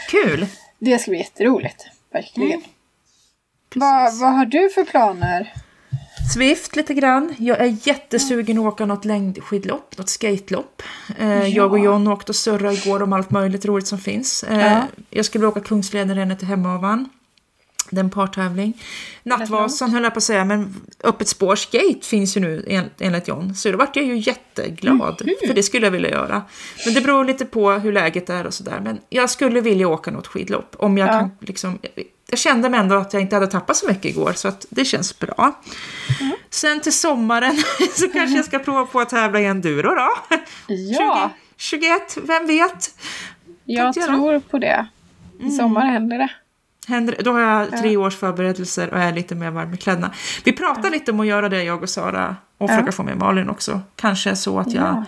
[0.09, 0.45] Kul.
[0.79, 1.85] Det ska bli jätteroligt.
[2.13, 2.51] Verkligen.
[2.51, 2.61] Mm.
[3.75, 5.53] Vad, vad har du för planer?
[6.33, 7.33] Swift lite grann.
[7.37, 10.81] Jag är jättesugen att åka något längdskidlopp, något skatelopp.
[11.17, 14.43] Eh, Jag och John åkte och surrade igår om allt möjligt roligt som finns.
[14.43, 14.87] Eh, Ja.
[15.09, 17.09] Jag skulle åka Kungsleden till Hemavan.
[17.91, 18.81] Det är en partävling.
[19.23, 23.27] Nattvasan höll jag på att säga, men öppet spår skate finns ju nu en- enligt
[23.27, 23.55] John.
[23.55, 26.41] Så då vart jag ju jätteglad, för det skulle jag vilja göra.
[26.85, 28.79] Men det beror lite på hur läget är och sådär.
[28.83, 30.75] Men jag skulle vilja åka något skidlopp.
[30.79, 31.19] Om jag Ja.
[31.19, 31.79] kan liksom...
[32.29, 34.85] Jag kände mig ändå att jag inte hade tappat så mycket igår, så att det
[34.85, 35.61] känns bra.
[36.49, 37.57] Sen till sommaren
[37.95, 40.09] så kanske jag ska prova på att tävla i enduro då.
[40.67, 42.95] Ja, 20, 21, vem vet?
[43.65, 44.87] jag tänkte jag tror på det.
[45.39, 46.29] I sommar händer det.
[46.87, 50.11] Händer, då har jag tre års förberedelser och är lite mer varm i kläderna.
[50.43, 52.73] Vi pratade lite om att göra det, jag och Sara, och Ja.
[52.73, 53.81] försöka få med Malin också.
[53.95, 55.03] Kanske så att jag Ja.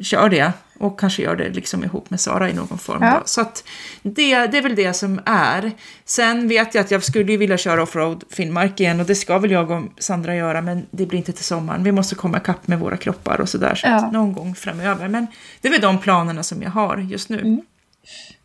[0.00, 3.02] Kör det och kanske gör det liksom ihop med Sara i någon form.
[3.02, 3.22] Ja.
[3.24, 3.64] Så att
[4.02, 5.72] det, det är väl det som är.
[6.04, 9.38] Sen vet jag att jag skulle ju vilja köra offroad Finnmark igen och det ska
[9.38, 11.84] väl jag och Sandra göra men det blir inte till sommaren.
[11.84, 13.94] Vi måste komma ikapp med våra kroppar och sådär så Ja.
[13.94, 15.08] att någon gång framöver.
[15.08, 15.26] Men
[15.60, 17.40] det är väl de planerna som jag har just nu.
[17.40, 17.62] Mm.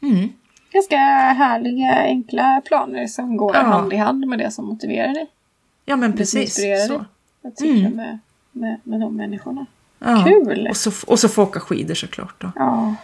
[0.02, 0.30] Mm.
[0.74, 3.62] Ganska härliga, enkla planer som går Ja.
[3.62, 5.28] hand i hand med det som motiverar dig.
[5.86, 6.58] Ja men Det som precis.
[6.60, 6.98] inspirerar Så.
[6.98, 7.06] dig.
[7.44, 7.96] Att cykla Mm.
[7.96, 8.20] med,
[8.52, 9.66] med, med de människorna.
[10.00, 10.24] Ja.
[10.28, 10.68] Kul!
[10.70, 12.52] Och så, och så få åka skidor såklart då.
[12.56, 12.96] Ja.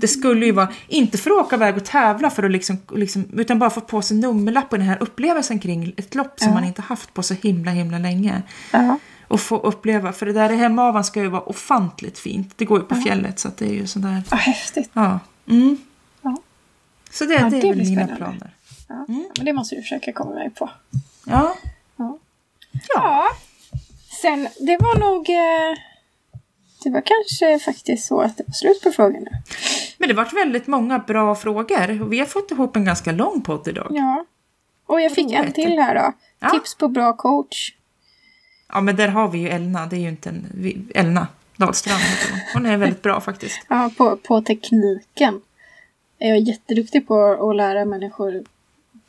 [0.00, 3.24] Det skulle ju vara, inte för att åka iväg och tävla för att liksom, liksom,
[3.32, 6.54] utan bara få på sig nummerlapp på den här upplevelsen kring ett lopp som Ja.
[6.54, 8.42] man inte haft på så himla himla länge.
[8.72, 8.98] Ja.
[9.28, 12.52] Och få uppleva, för det där i Hemavan ska ju vara ofantligt fint.
[12.56, 14.90] Det går ju på fjället så det är ju sådär, ja, häftigt.
[14.92, 15.20] ja.
[15.48, 15.76] Mm.
[17.10, 18.50] Så det, det det är väl mina planer.
[19.08, 19.28] Mm.
[19.36, 20.70] Men det måste vi försöka komma iväg på.
[21.24, 21.54] Ja.
[21.96, 22.18] Ja.
[22.72, 22.84] Ja.
[22.94, 23.24] Ja.
[24.22, 25.30] Sen, det var nog...
[25.30, 25.78] Eh,
[26.82, 29.30] det var kanske faktiskt så att det var slut på frågorna.
[29.98, 33.40] Men det varit väldigt många bra frågor och vi har fått ihop en ganska lång
[33.40, 33.86] podd idag.
[33.90, 34.24] Ja.
[34.86, 36.12] Och jag fick en till här då.
[36.40, 36.50] Ja.
[36.50, 37.72] Tips på bra coach.
[38.72, 41.26] Ja men där har vi ju Elna, det är ju inte en, Elna
[41.56, 42.40] Dahlstrand heter hon.
[42.52, 43.60] Hon är väldigt bra faktiskt.
[43.68, 45.40] Ja, på, på tekniken.
[46.18, 48.44] Jag är jätteduktig på att lära människor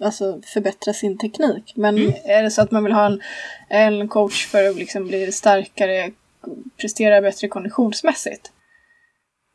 [0.02, 1.74] alltså förbättra sin teknik.
[1.76, 2.14] Men Mm.
[2.26, 3.22] är det så att man vill ha en,
[3.70, 6.12] en coach för att liksom bli starkare,
[6.78, 8.52] prestera bättre konditionsmässigt.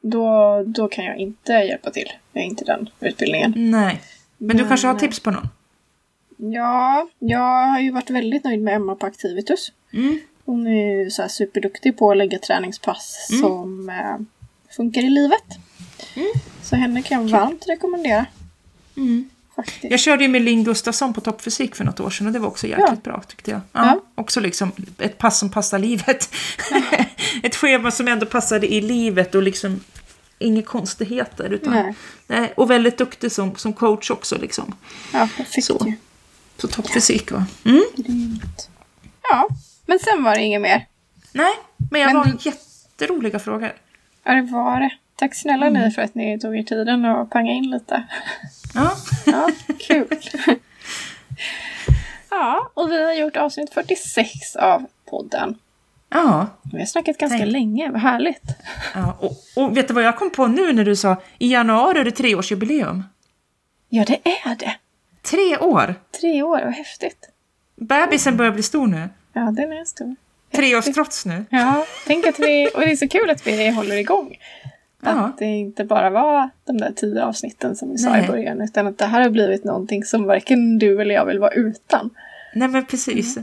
[0.03, 2.13] Då, då kan jag inte hjälpa till.
[2.33, 3.53] Jag är inte den utbildningen.
[3.57, 4.01] Nej.
[4.39, 5.49] Men du kanske har Men- tips på någon?
[6.37, 9.73] Ja, jag har ju varit väldigt nöjd med Emma på Activitus.
[9.93, 10.21] Mm.
[10.45, 13.43] Hon är ju så här superduktig på att lägga träningspass Mm.
[13.43, 14.17] som eh,
[14.77, 15.45] funkar i livet.
[16.63, 18.27] Så henne kan jag varmt rekommendera.
[18.97, 19.31] Mm.
[19.65, 19.91] Faktiskt.
[19.91, 22.49] Jag körde ju med Linn Gustafsson på toppfysik för något år sedan och det var
[22.49, 23.61] också jäkligt bra tyckte jag.
[23.73, 24.01] Ja, Ja.
[24.15, 26.35] Också liksom ett pass som passar livet.
[27.43, 29.81] ett schema som ändå passade i livet och liksom
[30.39, 31.51] inga konstigheter.
[31.53, 31.95] Utan, Nej.
[32.27, 34.75] nej, och väldigt duktig som, som coach också liksom.
[35.13, 35.83] Ja, perfekt Så.
[35.87, 35.93] ju.
[36.59, 37.47] Så toppfysik va?
[37.65, 37.83] Mm.
[37.97, 38.69] Grymt.
[39.31, 39.49] Ja,
[39.87, 40.87] men sen var det inget mer.
[41.33, 41.53] Nej,
[41.91, 43.73] men jag Men var du- jätteroliga frågor.
[44.25, 44.91] Ja, det var det.
[45.17, 45.83] Tack snälla Mm.
[45.83, 48.05] ni för att ni tog er tiden och pangade in lite.
[48.75, 48.97] Ja.
[49.27, 49.49] Ja,
[49.79, 50.07] kul.
[52.31, 55.59] ja, och vi har gjort avsnitt 46 av podden.
[56.09, 56.47] ja.
[56.73, 57.53] Vi har snackat ganska Tänk.
[57.53, 58.43] länge, vad härligt.
[58.95, 59.17] ja.
[59.21, 62.05] Och, och vet du vad jag kom på nu när du sa i januari är
[62.05, 63.03] det treårsjubileum?
[63.89, 64.77] Ja, det är det.
[65.23, 65.95] Tre år!
[66.21, 67.29] Tre år, vad häftigt.
[67.77, 69.09] Bebisen börjar bli stor nu.
[69.33, 70.17] Ja, den är stor.
[70.53, 71.45] Treårstrots nu.
[71.51, 74.37] Ja, tänk att vi, och det är så kul att vi håller igång.
[75.05, 75.11] Ja.
[75.27, 78.25] Att det inte bara var de där tio avsnitten som vi sa Nej.
[78.25, 81.39] i början, utan att det här har blivit någonting som varken du eller jag vill
[81.39, 82.11] vara utan.
[82.55, 83.37] Nej men precis.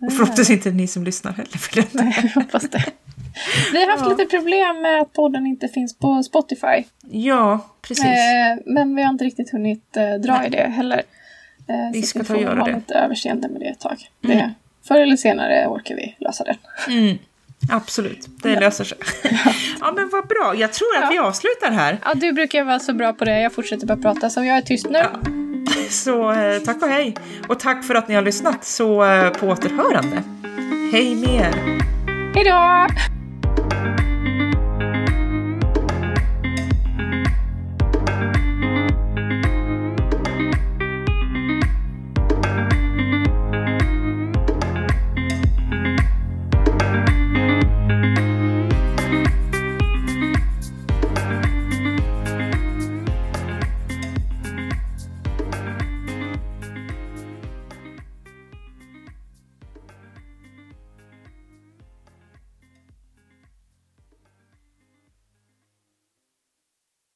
[0.00, 1.86] Och förhoppningsvis inte ni som lyssnar heller.
[1.92, 2.84] Nej, jag hoppas det.
[3.72, 4.08] Vi har haft Ja.
[4.10, 6.84] lite problem med att podden inte finns på Spotify.
[7.10, 8.04] Ja, precis.
[8.04, 10.46] Eh, men vi har inte riktigt hunnit eh, dra Nej.
[10.46, 11.02] i det heller.
[11.68, 12.74] Eh, Vi så ska vi ta får och göra ha det.
[12.74, 14.08] lite överseende med det ett tag.
[14.24, 14.36] Mm.
[14.36, 14.54] Det,
[14.88, 16.56] förr eller senare orkar vi lösa det.
[16.88, 17.18] Mm,
[17.70, 18.98] absolut, det löser sig.
[19.80, 20.54] ja, men vad bra.
[20.56, 21.08] Jag tror att Ja.
[21.10, 21.98] vi avslutar här.
[22.04, 23.40] Ja, du brukar vara så bra på det.
[23.40, 24.98] Jag fortsätter bara prata, så jag är tyst nu.
[24.98, 25.30] Ja.
[25.90, 27.16] Så eh, tack och hej.
[27.48, 28.64] Och tack för att ni har lyssnat.
[28.64, 30.22] Så eh, på återhörande.
[30.92, 31.80] Hej med er.
[32.34, 32.86] Hej då!